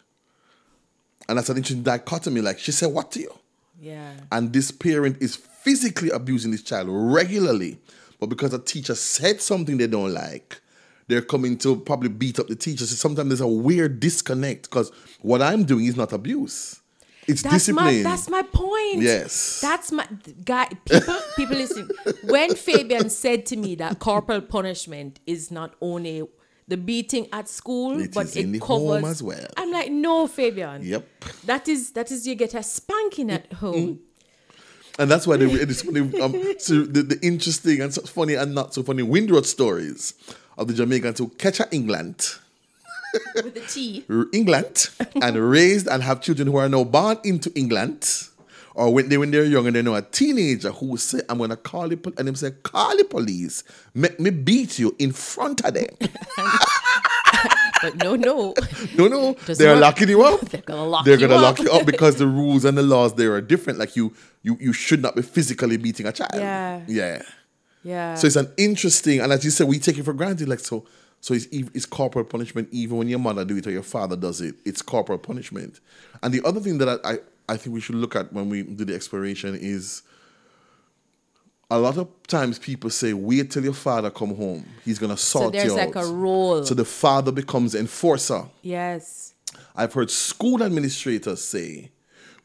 And 1.28 1.38
that's 1.38 1.50
an 1.50 1.58
interesting 1.58 1.82
dichotomy. 1.84 2.42
Like 2.42 2.60
she 2.60 2.72
said, 2.72 2.94
what 2.94 3.12
to 3.14 3.20
you? 3.22 3.34
yeah 3.82 4.14
And 4.32 4.54
this 4.54 4.70
parent 4.72 5.18
is 5.22 5.36
physically 5.36 6.12
abusing 6.12 6.52
this 6.52 6.62
child 6.62 6.88
regularly. 6.90 7.80
But 8.20 8.28
because 8.28 8.54
a 8.54 8.60
teacher 8.60 8.94
said 8.96 9.42
something 9.42 9.78
they 9.78 9.88
don't 9.88 10.14
like, 10.14 10.62
they're 11.08 11.22
coming 11.22 11.58
to 11.60 11.76
probably 11.78 12.10
beat 12.10 12.40
up 12.40 12.48
the 12.48 12.56
teachers. 12.56 12.90
So 12.90 12.96
sometimes 12.96 13.30
there's 13.30 13.42
a 13.42 13.48
weird 13.48 14.00
disconnect 14.00 14.70
because 14.70 14.92
what 15.22 15.42
I'm 15.42 15.64
doing 15.64 15.86
is 15.86 15.96
not 15.96 16.14
abuse. 16.14 16.82
It's 17.28 17.42
that's 17.42 17.68
my 17.70 17.90
discipline. 17.92 18.04
that's 18.04 18.30
my 18.30 18.42
point 18.44 19.02
Yes. 19.02 19.60
that's 19.60 19.92
my 19.92 20.08
guy 20.44 20.68
people 20.86 21.18
people 21.36 21.56
listen 21.58 21.90
when 22.26 22.54
fabian 22.54 23.10
said 23.10 23.48
to 23.48 23.56
me 23.58 23.74
that 23.76 23.98
corporal 23.98 24.42
punishment 24.42 25.20
is 25.26 25.50
not 25.50 25.74
only 25.82 26.22
the 26.68 26.78
beating 26.78 27.28
at 27.34 27.50
school 27.50 28.00
It 28.00 28.14
but 28.14 28.28
it 28.28 28.44
in 28.44 28.52
the 28.52 28.60
covers 28.60 29.02
home 29.02 29.06
as 29.06 29.24
well. 29.24 29.48
i'm 29.58 29.72
like 29.72 29.90
no 29.92 30.28
fabian 30.28 30.84
Yep. 30.84 31.08
that 31.46 31.68
is 31.68 31.94
that 31.94 32.12
is 32.12 32.28
you 32.28 32.36
get 32.36 32.54
a 32.54 32.62
spanking 32.62 33.32
at 33.32 33.52
home 33.54 34.02
And 35.00 35.10
that's 35.10 35.26
why 35.28 35.36
they, 35.38 35.46
it's 35.46 35.82
funny, 35.82 36.02
um, 36.22 36.32
so 36.60 36.84
the, 36.84 37.02
the 37.02 37.20
interesting 37.22 37.82
and 37.82 37.92
so 37.92 38.04
funny 38.04 38.36
and 38.36 38.54
not 38.54 38.74
so 38.76 38.84
funny 38.84 39.02
Windrush 39.02 39.48
stories 39.48 40.14
of 40.58 40.68
the 40.68 40.74
Jamaicans 40.74 41.20
who 41.20 41.30
catch 41.30 41.60
a 41.60 41.68
England, 41.72 42.36
with 43.36 43.54
the 43.54 43.62
tea 43.62 44.06
England, 44.34 44.90
and 45.22 45.36
raised 45.52 45.88
and 45.88 46.04
have 46.04 46.22
children 46.22 46.48
who 46.48 46.58
are 46.58 46.70
now 46.70 46.84
born 46.84 47.18
into 47.24 47.52
England, 47.56 48.28
or 48.74 48.94
when 48.94 49.10
they 49.10 49.18
when 49.18 49.32
they're 49.32 49.46
young 49.46 49.68
and 49.68 49.76
they 49.76 49.82
know 49.82 49.96
a 49.96 50.02
teenager 50.02 50.72
who 50.72 50.98
say, 50.98 51.22
"I'm 51.30 51.38
gonna 51.38 51.56
call 51.56 51.88
the 51.90 51.96
police," 51.98 52.18
and 52.18 52.28
them 52.28 52.36
say, 52.36 52.52
"Call 52.64 52.96
the 52.98 53.04
police, 53.06 53.64
make 53.94 54.20
me 54.20 54.30
beat 54.32 54.78
you 54.80 54.96
in 55.00 55.12
front 55.12 55.62
of 55.66 55.74
them." 55.74 55.88
but 57.82 57.96
no 57.98 58.16
no 58.16 58.54
No, 58.98 59.08
no, 59.08 59.34
Doesn't 59.46 59.58
they're 59.64 59.74
work. 59.76 59.82
locking 59.82 60.10
you 60.10 60.22
up. 60.24 60.42
They're 60.42 60.62
gonna 60.62 60.86
lock 60.86 61.06
They're 61.06 61.16
you 61.20 61.28
gonna 61.28 61.36
up. 61.36 61.58
lock 61.58 61.60
you 61.60 61.72
up 61.72 61.86
because 61.86 62.16
the 62.16 62.28
rules 62.40 62.66
and 62.66 62.78
the 62.78 62.82
laws 62.84 63.14
there 63.16 63.34
are 63.34 63.42
different. 63.42 63.80
Like 63.80 63.96
you, 63.96 64.14
you, 64.44 64.58
you 64.60 64.74
should 64.74 65.02
not 65.02 65.16
be 65.16 65.22
physically 65.22 65.78
beating 65.78 66.06
a 66.08 66.12
child. 66.12 66.32
Yeah. 66.36 66.82
yeah. 66.88 67.22
Yeah 67.86 68.16
So 68.16 68.28
it's 68.28 68.36
an 68.36 68.52
interesting, 68.58 69.22
and 69.22 69.32
as 69.32 69.46
you 69.46 69.52
said, 69.52 69.68
we 69.68 69.80
take 69.80 69.98
it 69.98 70.04
for 70.04 70.14
granted. 70.14 70.50
Like 70.50 70.60
so, 70.60 70.86
so 71.22 71.34
it's 71.34 71.48
it's 71.52 71.86
corporal 71.86 72.26
punishment 72.26 72.68
even 72.72 72.98
when 72.98 73.08
your 73.08 73.20
mother 73.20 73.46
do 73.46 73.56
it 73.58 73.68
or 73.68 73.72
your 73.72 73.84
father 73.84 74.16
does 74.16 74.42
it. 74.42 74.56
It's 74.66 74.82
corporal 74.82 75.20
punishment. 75.20 75.80
And 76.22 76.34
the 76.34 76.42
other 76.44 76.60
thing 76.60 76.80
that 76.80 77.00
I 77.06 77.20
I, 77.48 77.58
think 77.58 77.74
we 77.76 77.80
should 77.80 77.96
look 77.96 78.16
at 78.16 78.34
when 78.34 78.50
we 78.50 78.64
do 78.64 78.84
the 78.86 78.96
exploration 78.96 79.56
is. 79.56 80.02
A 81.72 81.80
lot 81.80 81.98
of 81.98 82.08
times 82.28 82.60
people 82.60 82.92
say, 82.92 83.14
"Wait 83.14 83.50
till 83.50 83.64
your 83.64 83.74
father 83.74 84.12
come 84.12 84.36
home. 84.36 84.64
He's 84.84 85.00
gonna 85.00 85.18
sort 85.18 85.54
there's 85.54 85.66
you 85.66 85.74
like 85.76 85.96
out." 85.96 86.06
a 86.06 86.08
role. 86.14 86.64
So 86.64 86.76
the 86.76 86.86
father 86.86 87.32
becomes 87.32 87.74
enforcer. 87.74 88.44
yes 88.62 89.34
I've 89.76 89.94
heard 89.94 90.12
school 90.12 90.64
administrators 90.64 91.42
say 91.42 91.92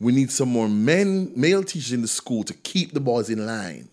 we 0.01 0.13
need 0.13 0.31
some 0.31 0.49
more 0.49 0.69
men, 0.69 1.31
male 1.37 1.63
teachers 1.63 1.93
in 1.93 2.03
the 2.03 2.09
school 2.09 2.43
to 2.45 2.55
keep 2.55 2.93
the 2.93 3.01
boys 3.01 3.29
in 3.29 3.45
line. 3.47 3.89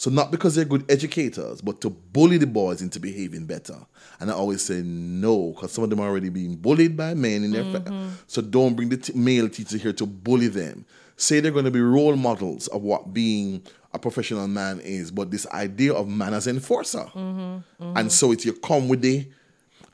So 0.00 0.08
not 0.08 0.30
because 0.30 0.54
they're 0.54 0.64
good 0.64 0.90
educators, 0.90 1.60
but 1.60 1.82
to 1.82 1.90
bully 1.90 2.38
the 2.38 2.46
boys 2.46 2.80
into 2.80 2.98
behaving 2.98 3.44
better. 3.44 3.76
And 4.18 4.30
I 4.30 4.32
always 4.32 4.62
say 4.62 4.80
no, 4.82 5.52
because 5.52 5.72
some 5.72 5.84
of 5.84 5.90
them 5.90 6.00
are 6.00 6.08
already 6.08 6.30
being 6.30 6.56
bullied 6.56 6.96
by 6.96 7.12
men 7.12 7.44
in 7.44 7.50
their. 7.50 7.64
family. 7.64 7.80
Mm-hmm. 7.80 8.08
so 8.26 8.40
don't 8.40 8.74
bring 8.74 8.88
the 8.88 8.96
t- 8.96 9.12
male 9.12 9.46
teacher 9.50 9.76
here 9.76 9.92
to 9.92 10.06
bully 10.06 10.48
them. 10.48 10.86
Say 11.18 11.40
they're 11.40 11.52
going 11.52 11.66
to 11.66 11.70
be 11.70 11.82
role 11.82 12.16
models 12.16 12.66
of 12.68 12.80
what 12.80 13.12
being 13.12 13.62
a 13.92 13.98
professional 13.98 14.48
man 14.48 14.80
is, 14.80 15.10
but 15.10 15.30
this 15.30 15.46
idea 15.48 15.92
of 15.92 16.08
man 16.08 16.32
as 16.32 16.46
enforcer. 16.46 17.04
Mm-hmm, 17.04 17.38
mm-hmm. 17.38 17.98
And 17.98 18.10
so 18.10 18.32
it's 18.32 18.46
you 18.46 18.54
come 18.54 18.88
with 18.88 19.02
the 19.02 19.28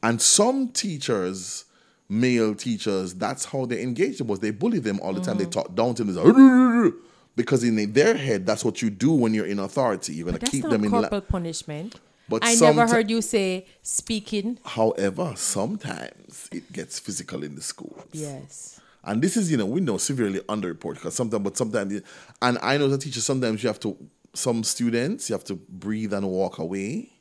and 0.04 0.22
some 0.22 0.68
teachers, 0.68 1.64
male 2.08 2.54
teachers, 2.54 3.12
that's 3.12 3.44
how 3.44 3.66
they 3.66 3.82
engage 3.82 4.18
the 4.18 4.24
boys. 4.24 4.38
They 4.38 4.52
bully 4.52 4.78
them 4.78 5.00
all 5.00 5.12
the 5.12 5.20
time. 5.20 5.38
They 5.38 5.46
talk 5.46 5.74
down 5.74 5.96
to 5.96 6.04
them. 6.04 6.14
Like, 6.14 6.94
because 7.36 7.62
in 7.62 7.92
their 7.92 8.16
head, 8.16 8.46
that's 8.46 8.64
what 8.64 8.82
you 8.82 8.90
do 8.90 9.12
when 9.12 9.34
you're 9.34 9.46
in 9.46 9.58
authority. 9.58 10.14
You're 10.14 10.26
going 10.26 10.38
to 10.38 10.50
keep 10.50 10.64
them 10.64 10.84
in 10.84 10.90
corporal 10.90 11.20
line. 11.20 11.28
punishment. 11.28 12.00
But 12.28 12.42
I 12.44 12.54
never 12.56 12.88
heard 12.88 13.08
you 13.08 13.22
say 13.22 13.66
speaking. 13.82 14.58
However, 14.64 15.34
sometimes 15.36 16.48
it 16.50 16.72
gets 16.72 16.98
physical 16.98 17.44
in 17.44 17.54
the 17.54 17.62
schools. 17.62 18.02
Yes. 18.12 18.80
And 19.04 19.22
this 19.22 19.36
is, 19.36 19.50
you 19.50 19.56
know, 19.56 19.66
we 19.66 19.80
know 19.80 19.98
severely 19.98 20.40
underreported 20.40 20.94
because 20.94 21.14
sometimes, 21.14 21.44
but 21.44 21.56
sometimes, 21.56 22.02
and 22.42 22.58
I 22.60 22.76
know 22.78 22.86
as 22.86 22.94
a 22.94 22.98
teacher, 22.98 23.20
sometimes 23.20 23.62
you 23.62 23.68
have 23.68 23.78
to, 23.80 23.96
some 24.34 24.64
students, 24.64 25.30
you 25.30 25.34
have 25.34 25.44
to 25.44 25.54
breathe 25.54 26.12
and 26.12 26.28
walk 26.28 26.58
away. 26.58 27.12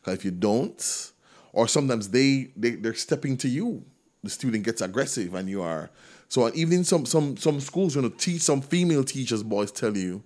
Because 0.00 0.18
if 0.18 0.24
you 0.26 0.30
don't, 0.30 1.12
or 1.54 1.66
sometimes 1.66 2.10
they, 2.10 2.52
they, 2.54 2.72
they're 2.72 2.94
stepping 2.94 3.38
to 3.38 3.48
you. 3.48 3.84
The 4.22 4.30
student 4.30 4.64
gets 4.64 4.82
aggressive 4.82 5.32
and 5.32 5.48
you 5.48 5.62
are. 5.62 5.90
So 6.28 6.50
even 6.54 6.78
in 6.78 6.84
some, 6.84 7.06
some, 7.06 7.36
some 7.36 7.60
schools, 7.60 7.96
you 7.96 8.02
know, 8.02 8.10
teach, 8.10 8.42
some 8.42 8.60
female 8.60 9.02
teachers, 9.02 9.42
boys 9.42 9.72
tell 9.72 9.96
you, 9.96 10.22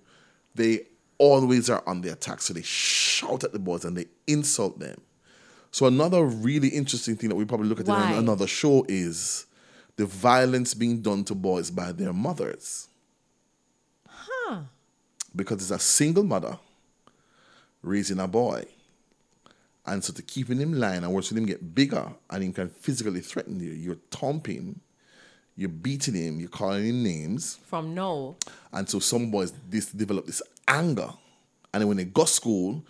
they 0.53 0.81
always 1.17 1.69
are 1.69 1.81
on 1.87 2.01
the 2.01 2.11
attack. 2.11 2.41
So 2.41 2.53
they 2.53 2.61
shout 2.61 3.43
at 3.43 3.53
the 3.53 3.59
boys 3.59 3.85
and 3.85 3.95
they 3.95 4.05
insult 4.27 4.79
them. 4.79 4.99
So 5.71 5.87
another 5.87 6.23
really 6.23 6.67
interesting 6.67 7.15
thing 7.15 7.29
that 7.29 7.35
we 7.35 7.45
probably 7.45 7.67
look 7.67 7.79
at 7.79 7.87
Why? 7.87 8.11
in 8.11 8.19
another 8.19 8.45
show 8.45 8.85
is 8.87 9.47
the 9.95 10.05
violence 10.05 10.73
being 10.73 11.01
done 11.01 11.23
to 11.23 11.35
boys 11.35 11.71
by 11.71 11.91
their 11.91 12.13
mothers. 12.13 12.89
Huh. 14.07 14.61
Because 15.35 15.61
it's 15.61 15.71
a 15.71 15.79
single 15.79 16.23
mother 16.23 16.59
raising 17.81 18.19
a 18.19 18.27
boy. 18.27 18.65
And 19.85 20.03
so 20.03 20.13
to 20.13 20.21
keep 20.21 20.49
him 20.49 20.61
in 20.61 20.79
line 20.79 21.03
and 21.03 21.13
watching 21.13 21.37
him 21.37 21.45
get 21.45 21.73
bigger 21.73 22.07
and 22.29 22.43
he 22.43 22.51
can 22.51 22.69
physically 22.69 23.21
threaten 23.21 23.59
you, 23.59 23.71
you're 23.71 23.97
thumping, 24.11 24.79
you're 25.55 25.69
beating 25.69 26.15
him, 26.15 26.39
you're 26.39 26.49
calling 26.49 26.85
him 26.85 27.03
names. 27.03 27.59
From 27.65 27.93
no. 27.93 28.35
And 28.71 28.89
so 28.89 28.99
some 28.99 29.29
boys 29.31 29.53
this 29.69 29.91
develop 29.91 30.25
this 30.25 30.41
anger. 30.67 31.09
And 31.73 31.81
then 31.81 31.87
when 31.87 31.97
they 31.97 32.05
go 32.05 32.23
to 32.23 32.27
school, 32.27 32.83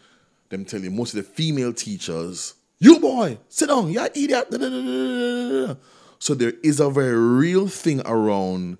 them 0.49 0.65
tell 0.65 0.81
you 0.81 0.91
most 0.91 1.13
of 1.13 1.17
the 1.17 1.23
female 1.23 1.73
teachers, 1.73 2.53
you 2.79 2.99
boy, 2.99 3.37
sit 3.49 3.69
down, 3.69 3.89
you 3.89 4.01
idiot. 4.03 4.51
da, 4.51 4.57
da, 4.57 4.69
da, 4.69 4.69
da, 4.69 4.81
da, 4.81 5.67
da." 5.67 5.75
So 6.19 6.33
there 6.33 6.53
is 6.63 6.79
a 6.79 6.89
very 6.89 7.17
real 7.17 7.67
thing 7.67 8.01
around 8.05 8.77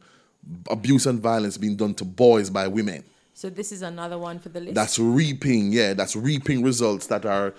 abuse 0.70 1.06
and 1.06 1.20
violence 1.20 1.58
being 1.58 1.76
done 1.76 1.94
to 1.96 2.06
boys 2.06 2.50
by 2.50 2.68
women. 2.68 3.04
So 3.34 3.50
this 3.50 3.72
is 3.72 3.82
another 3.82 4.18
one 4.18 4.40
for 4.40 4.50
the 4.50 4.60
list. 4.60 4.76
That's 4.76 5.00
reaping, 5.00 5.74
yeah, 5.74 5.94
that's 5.94 6.16
reaping 6.16 6.64
results 6.64 7.08
that 7.08 7.26
are 7.26 7.54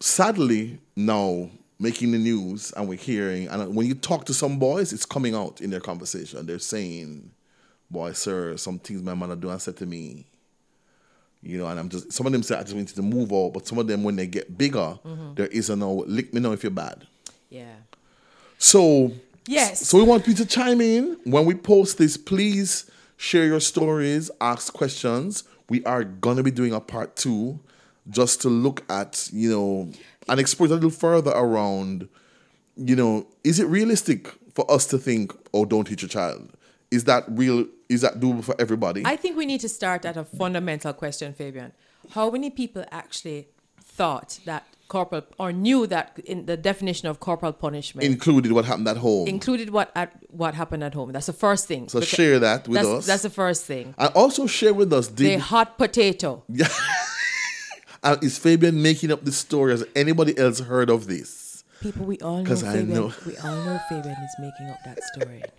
sadly 0.00 0.78
now 0.96 1.50
making 1.82 2.12
the 2.12 2.18
news 2.18 2.72
and 2.76 2.88
we're 2.88 2.96
hearing, 2.96 3.48
and 3.48 3.74
when 3.74 3.86
you 3.86 3.94
talk 3.94 4.24
to 4.26 4.34
some 4.34 4.58
boys, 4.58 4.92
it's 4.92 5.04
coming 5.04 5.34
out 5.34 5.60
in 5.60 5.70
their 5.70 5.80
conversation. 5.80 6.46
They're 6.46 6.58
saying, 6.58 7.30
"Boy, 7.90 8.12
sir, 8.12 8.56
some 8.56 8.78
things 8.78 9.02
my 9.02 9.14
mother 9.14 9.36
do 9.36 9.50
and 9.50 9.60
said 9.60 9.76
to 9.78 9.86
me." 9.86 10.26
You 11.42 11.58
know, 11.58 11.66
and 11.66 11.80
I'm 11.80 11.88
just 11.88 12.12
some 12.12 12.26
of 12.26 12.32
them 12.32 12.44
say 12.44 12.56
I 12.56 12.62
just 12.62 12.74
wanted 12.74 12.94
to 12.94 13.02
move 13.02 13.32
out, 13.32 13.52
but 13.54 13.66
some 13.66 13.78
of 13.78 13.88
them 13.88 14.04
when 14.04 14.14
they 14.14 14.28
get 14.28 14.56
bigger, 14.56 14.98
mm-hmm. 15.04 15.34
there 15.34 15.48
is 15.48 15.70
a 15.70 15.76
no 15.76 16.04
lick 16.06 16.32
me 16.32 16.40
know 16.40 16.52
if 16.52 16.62
you're 16.62 16.70
bad. 16.70 17.06
Yeah. 17.50 17.74
So 18.58 19.12
Yes. 19.46 19.88
So 19.88 19.98
we 19.98 20.04
want 20.04 20.26
you 20.26 20.34
to 20.34 20.46
chime 20.46 20.80
in 20.80 21.18
when 21.24 21.44
we 21.44 21.54
post 21.54 21.98
this. 21.98 22.16
Please 22.16 22.90
share 23.16 23.44
your 23.44 23.60
stories, 23.60 24.30
ask 24.40 24.72
questions. 24.72 25.44
We 25.68 25.84
are 25.84 26.04
gonna 26.04 26.42
be 26.42 26.50
doing 26.50 26.72
a 26.72 26.80
part 26.80 27.16
two, 27.16 27.58
just 28.08 28.40
to 28.42 28.48
look 28.48 28.84
at 28.90 29.28
you 29.32 29.50
know 29.50 29.92
and 30.28 30.40
explore 30.40 30.68
a 30.68 30.72
little 30.72 30.90
further 30.90 31.30
around. 31.32 32.08
You 32.76 32.96
know, 32.96 33.26
is 33.44 33.58
it 33.60 33.66
realistic 33.66 34.32
for 34.54 34.70
us 34.70 34.86
to 34.86 34.98
think, 34.98 35.32
oh, 35.52 35.64
don't 35.64 35.88
hit 35.88 36.02
your 36.02 36.08
child? 36.08 36.50
Is 36.90 37.04
that 37.04 37.24
real? 37.28 37.66
Is 37.88 38.00
that 38.02 38.20
doable 38.20 38.44
for 38.44 38.54
everybody? 38.58 39.02
I 39.04 39.16
think 39.16 39.36
we 39.36 39.46
need 39.46 39.60
to 39.60 39.68
start 39.68 40.04
at 40.04 40.16
a 40.16 40.24
fundamental 40.24 40.92
question, 40.92 41.32
Fabian. 41.32 41.72
How 42.10 42.30
many 42.30 42.50
people 42.50 42.84
actually 42.90 43.48
thought 43.80 44.40
that 44.46 44.66
corporal 44.92 45.22
or 45.38 45.52
knew 45.52 45.86
that 45.86 46.18
in 46.24 46.44
the 46.44 46.56
definition 46.56 47.08
of 47.08 47.18
corporal 47.18 47.52
punishment 47.52 48.06
Included 48.06 48.52
what 48.52 48.66
happened 48.66 48.88
at 48.88 48.98
home. 48.98 49.26
included 49.26 49.70
what 49.70 49.90
at 49.94 50.12
what 50.28 50.54
happened 50.54 50.84
at 50.84 50.92
home? 50.92 51.12
That's 51.12 51.26
the 51.26 51.32
first 51.32 51.66
thing. 51.66 51.88
so 51.88 52.00
share 52.02 52.38
that 52.38 52.68
with 52.68 52.76
that's, 52.76 52.88
us. 52.88 53.06
That's 53.06 53.22
the 53.22 53.30
first 53.30 53.64
thing. 53.64 53.94
and 53.96 54.10
also 54.14 54.46
share 54.46 54.74
with 54.74 54.92
us. 54.92 55.08
The 55.08 55.36
hot 55.36 55.78
potato. 55.78 56.44
uh, 58.02 58.16
is 58.22 58.38
Fabian 58.38 58.82
making 58.82 59.10
up 59.12 59.24
this 59.24 59.36
story? 59.36 59.72
Has 59.72 59.84
anybody 59.94 60.36
else 60.38 60.60
heard 60.60 60.90
of 60.90 61.06
this? 61.06 61.64
People, 61.80 62.04
we 62.06 62.18
all 62.20 62.38
know 62.42 62.44
'Cause 62.48 62.62
I 62.62 62.72
Fabian. 62.74 62.88
know. 62.94 63.12
We 63.26 63.36
all 63.38 63.56
know 63.64 63.80
Fabian 63.88 64.16
is 64.22 64.34
making 64.38 64.68
up 64.70 64.78
that 64.84 64.98
story. 65.14 65.42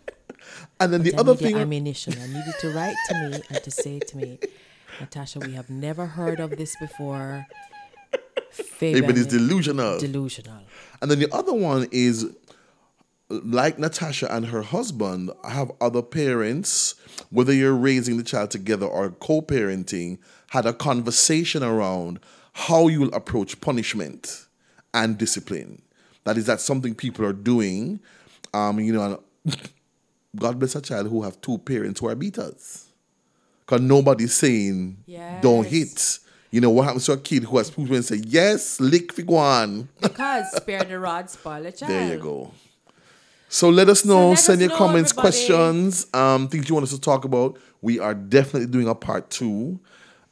And 0.80 0.92
then 0.92 1.04
the 1.04 1.16
I 1.16 1.20
other 1.20 1.36
thing. 1.36 1.56
ammunition. 1.56 2.14
I 2.22 2.28
needed 2.28 2.54
to 2.60 2.70
write 2.72 2.98
to 3.08 3.14
me 3.16 3.42
and 3.50 3.64
to 3.64 3.72
say 3.72 4.00
to 4.00 4.18
me, 4.18 4.40
Natasha, 5.00 5.40
we 5.40 5.54
have 5.54 5.70
never 5.70 6.06
heard 6.06 6.42
of 6.42 6.58
this 6.58 6.76
before. 6.82 7.46
Fabian 8.52 9.04
Fabian 9.06 9.18
is 9.18 9.28
delusional. 9.28 10.00
delusional. 10.00 10.62
And 11.02 11.10
then 11.10 11.20
the 11.20 11.34
other 11.34 11.54
one 11.54 11.88
is 11.92 12.28
like 13.30 13.80
Natasha 13.80 14.32
and 14.36 14.48
her 14.48 14.62
husband 14.62 15.32
have 15.48 15.72
other 15.82 16.02
parents, 16.02 16.96
whether 17.30 17.54
you're 17.54 17.74
raising 17.76 18.18
the 18.18 18.24
child 18.24 18.52
together 18.52 18.86
or 18.86 19.12
co 19.12 19.42
parenting, 19.42 20.20
had 20.54 20.68
a 20.68 20.74
conversation 20.74 21.64
around 21.64 22.20
how 22.54 22.88
you 22.88 23.00
will 23.00 23.16
approach 23.16 23.60
punishment 23.60 24.46
and 24.94 25.18
discipline. 25.18 25.82
That 26.26 26.38
is 26.38 26.46
that 26.46 26.62
something 26.62 26.94
people 26.94 27.26
are 27.26 27.34
doing. 27.34 28.00
Um, 28.54 28.80
you 28.80 28.94
know, 28.94 29.24
God 30.36 30.60
bless 30.60 30.76
a 30.76 30.82
child 30.82 31.08
who 31.08 31.24
have 31.24 31.42
two 31.42 31.58
parents 31.58 32.00
who 32.00 32.08
are 32.08 32.14
beaters. 32.14 32.86
Because 33.62 33.82
nobody's 33.82 34.36
saying 34.36 34.98
don't 35.42 35.66
hit. 35.66 36.20
You 36.52 36.62
know, 36.62 36.70
what 36.70 36.84
happens 36.84 37.08
to 37.08 37.14
a 37.14 37.18
kid 37.18 37.46
who 37.46 37.58
has 37.58 37.72
people 37.72 37.96
and 37.96 38.06
say, 38.06 38.22
yes, 38.24 38.80
lick 38.80 39.12
for 39.12 39.24
one. 39.24 39.90
Because 40.02 40.52
spare 40.52 40.84
the 40.84 41.00
rod, 41.00 41.32
spoil 41.32 41.64
the 41.64 41.72
child. 41.80 41.92
There 41.92 42.14
you 42.14 42.22
go. 42.22 42.52
So 43.50 43.70
let 43.70 43.90
us 43.90 44.06
know. 44.06 44.30
let 44.30 44.38
send 44.38 44.58
us 44.58 44.62
your 44.62 44.70
know, 44.70 44.78
comments, 44.78 45.14
everybody. 45.14 45.32
questions, 45.32 46.08
um, 46.14 46.48
things 46.48 46.70
you 46.70 46.76
want 46.76 46.84
us 46.84 46.92
to 46.92 47.02
talk 47.02 47.26
about. 47.26 47.58
We 47.82 48.00
are 48.00 48.14
definitely 48.14 48.68
doing 48.68 48.88
a 48.88 48.94
part 48.94 49.32
two, 49.32 49.80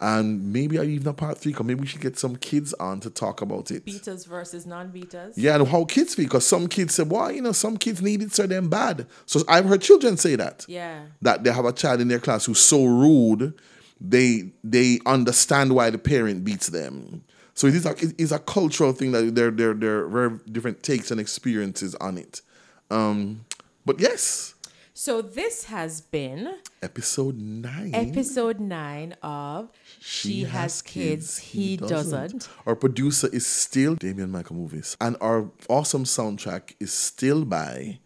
and 0.01 0.51
maybe 0.51 0.79
I 0.79 0.83
even 0.83 1.07
a 1.07 1.13
part 1.13 1.37
three. 1.37 1.53
Cause 1.53 1.65
maybe 1.65 1.81
we 1.81 1.87
should 1.87 2.01
get 2.01 2.17
some 2.17 2.35
kids 2.35 2.73
on 2.73 2.99
to 3.01 3.09
talk 3.09 3.41
about 3.41 3.69
it. 3.69 3.85
Beaters 3.85 4.25
versus 4.25 4.65
non-beaters. 4.65 5.37
Yeah, 5.37 5.55
and 5.55 5.67
how 5.67 5.85
kids 5.85 6.15
feel. 6.15 6.25
Because 6.25 6.45
some 6.45 6.67
kids 6.67 6.95
say, 6.95 7.03
"Well, 7.03 7.31
you 7.31 7.41
know, 7.41 7.51
some 7.51 7.77
kids 7.77 8.01
need 8.01 8.23
it 8.23 8.33
so 8.33 8.47
damn 8.47 8.67
bad." 8.67 9.05
So 9.27 9.41
I've 9.47 9.65
heard 9.65 9.81
children 9.81 10.17
say 10.17 10.35
that. 10.35 10.65
Yeah. 10.67 11.03
That 11.21 11.43
they 11.43 11.51
have 11.51 11.65
a 11.65 11.71
child 11.71 12.01
in 12.01 12.07
their 12.07 12.19
class 12.19 12.45
who's 12.45 12.59
so 12.59 12.83
rude, 12.83 13.53
they 13.99 14.51
they 14.63 14.99
understand 15.05 15.75
why 15.75 15.91
the 15.91 15.99
parent 15.99 16.43
beats 16.43 16.67
them. 16.67 17.23
So 17.53 17.67
it 17.67 17.75
is 17.75 17.85
a 17.85 17.91
it 17.91 18.19
is 18.19 18.31
a 18.31 18.39
cultural 18.39 18.93
thing 18.93 19.11
that 19.11 19.35
there 19.35 19.51
there 19.51 19.75
there 19.75 20.05
are 20.05 20.07
very 20.07 20.39
different 20.51 20.81
takes 20.81 21.11
and 21.11 21.21
experiences 21.21 21.93
on 21.95 22.17
it. 22.17 22.41
Um, 22.89 23.45
but 23.85 23.99
yes, 23.99 24.55
So 25.03 25.23
this 25.23 25.63
has 25.63 25.99
been 25.99 26.57
episode 26.83 27.35
nine. 27.35 27.89
episode 27.95 28.59
nine 28.59 29.15
of 29.23 29.71
She, 29.99 30.43
Has 30.43 30.83
Kids, 30.83 31.39
He, 31.39 31.75
doesn't. 31.75 32.47
Our 32.67 32.75
producer 32.75 33.27
is 33.33 33.47
still 33.47 33.95
Damian 33.95 34.29
Michael 34.29 34.57
Movies, 34.57 34.95
and 35.01 35.17
our 35.19 35.49
awesome 35.67 36.03
soundtrack 36.03 36.75
is 36.79 36.93
still 36.93 37.45
by 37.45 37.97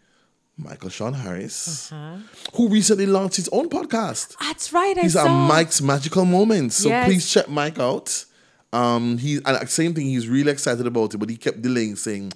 Michael 0.56 0.88
Sean 0.88 1.12
Harris, 1.12 1.92
Uh-huh. 1.92 2.16
who 2.54 2.70
recently 2.70 3.04
launched 3.04 3.36
his 3.36 3.50
own 3.50 3.68
podcast. 3.68 4.34
That's 4.40 4.72
right. 4.72 4.96
I 4.96 5.02
These 5.02 5.12
saw. 5.12 5.26
are 5.28 5.48
Mike's 5.48 5.82
magical 5.82 6.24
moments. 6.24 6.76
So 6.76 6.88
Yes. 6.88 7.04
please 7.08 7.30
check 7.30 7.50
Mike 7.50 7.78
out. 7.78 8.24
Um, 8.72 9.18
he 9.18 9.38
and 9.44 9.68
same 9.68 9.92
thing. 9.92 10.06
He's 10.06 10.28
really 10.28 10.50
excited 10.50 10.86
about 10.86 11.12
it, 11.12 11.18
but 11.18 11.28
he 11.28 11.36
kept 11.36 11.60
delaying, 11.60 11.96
saying, 11.96 12.32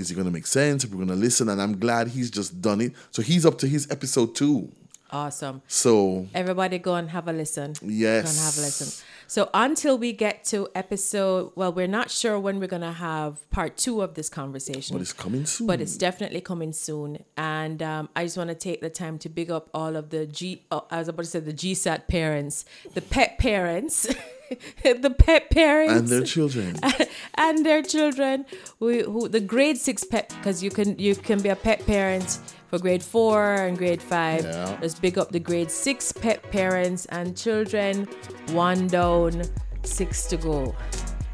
"Is 0.00 0.10
it 0.10 0.14
going 0.14 0.26
to 0.26 0.32
make 0.32 0.46
sense? 0.46 0.84
We're 0.86 0.96
going 0.96 1.08
to 1.08 1.14
listen?" 1.14 1.48
And 1.48 1.60
I'm 1.60 1.78
glad 1.78 2.08
he's 2.08 2.30
just 2.30 2.60
done 2.60 2.80
it. 2.80 2.92
So 3.10 3.22
he's 3.22 3.44
up 3.46 3.58
to 3.58 3.68
his 3.68 3.90
episode 3.90 4.34
two. 4.34 4.70
Awesome. 5.12 5.60
So 5.66 6.28
Everybody 6.34 6.78
go 6.78 6.94
and 6.94 7.10
have 7.10 7.26
a 7.26 7.32
listen. 7.32 7.74
Yes. 7.82 8.22
Go 8.24 8.30
and 8.30 8.38
have 8.38 8.56
a 8.58 8.60
listen. 8.60 9.04
So 9.26 9.50
until 9.54 9.98
we 9.98 10.12
get 10.12 10.44
to 10.46 10.68
episode, 10.76 11.50
well, 11.56 11.72
we're 11.72 11.88
not 11.88 12.12
sure 12.12 12.38
when 12.38 12.60
we're 12.60 12.68
going 12.68 12.82
to 12.82 12.92
have 12.92 13.48
part 13.50 13.76
two 13.76 14.02
of 14.02 14.14
this 14.14 14.28
conversation. 14.28 14.94
but 14.94 15.02
it's 15.02 15.12
coming 15.12 15.46
soon. 15.46 15.66
but 15.66 15.80
it's 15.80 15.96
definitely 15.96 16.40
coming 16.40 16.72
soon. 16.72 17.24
And 17.36 17.82
um, 17.82 18.08
I 18.14 18.22
just 18.24 18.36
want 18.36 18.50
to 18.50 18.54
take 18.54 18.80
the 18.82 18.90
time 18.90 19.18
to 19.18 19.28
big 19.28 19.50
up 19.50 19.68
all 19.74 19.96
of 19.96 20.10
the 20.10 20.26
G, 20.26 20.62
oh, 20.70 20.84
I 20.92 20.98
was 20.98 21.08
about 21.08 21.22
to 21.24 21.28
say 21.28 21.40
the 21.40 21.52
GSAT 21.52 22.06
parents, 22.06 22.64
the 22.94 23.02
PEP 23.02 23.38
parents, 23.38 24.06
the 24.82 25.14
PEP 25.16 25.50
parents, 25.50 25.94
and 25.94 26.08
their 26.08 26.22
children. 26.22 26.76
and 27.34 27.64
their 27.64 27.82
children. 27.82 28.44
Who, 28.78 29.02
who 29.04 29.28
the 29.28 29.40
grade 29.40 29.78
six 29.78 30.04
PEP 30.04 30.28
because 30.28 30.62
you 30.62 30.70
can 30.70 30.98
you 30.98 31.14
can 31.14 31.40
be 31.40 31.48
a 31.48 31.56
PEP 31.56 31.86
parent 31.86 32.38
for 32.68 32.78
grade 32.78 33.02
four 33.02 33.54
and 33.54 33.76
grade 33.76 34.02
five. 34.02 34.44
Yeah. 34.44 34.78
Let's 34.80 34.98
big 34.98 35.18
up 35.18 35.30
the 35.32 35.40
grade 35.40 35.70
six 35.70 36.12
PEP 36.12 36.50
parents 36.50 37.06
and 37.06 37.36
children. 37.36 38.06
One 38.52 38.86
down, 38.86 39.42
six 39.82 40.26
to 40.26 40.36
go. 40.36 40.74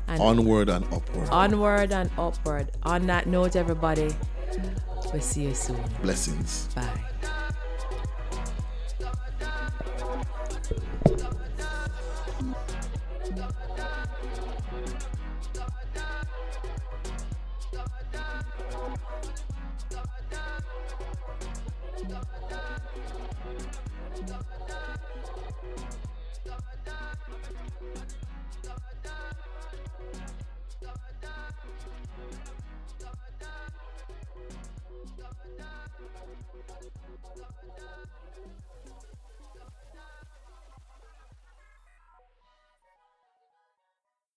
And 0.08 0.20
Onward 0.22 0.68
and 0.68 0.84
upward. 0.92 1.28
onward 1.30 1.92
and 1.92 2.10
upward. 2.16 2.70
On 2.84 3.06
that 3.08 3.26
note, 3.26 3.56
everybody, 3.56 4.14
we'll 5.12 5.20
see 5.20 5.42
you 5.42 5.54
soon. 5.54 5.82
Blessings. 6.00 6.68
Bye. 6.74 7.32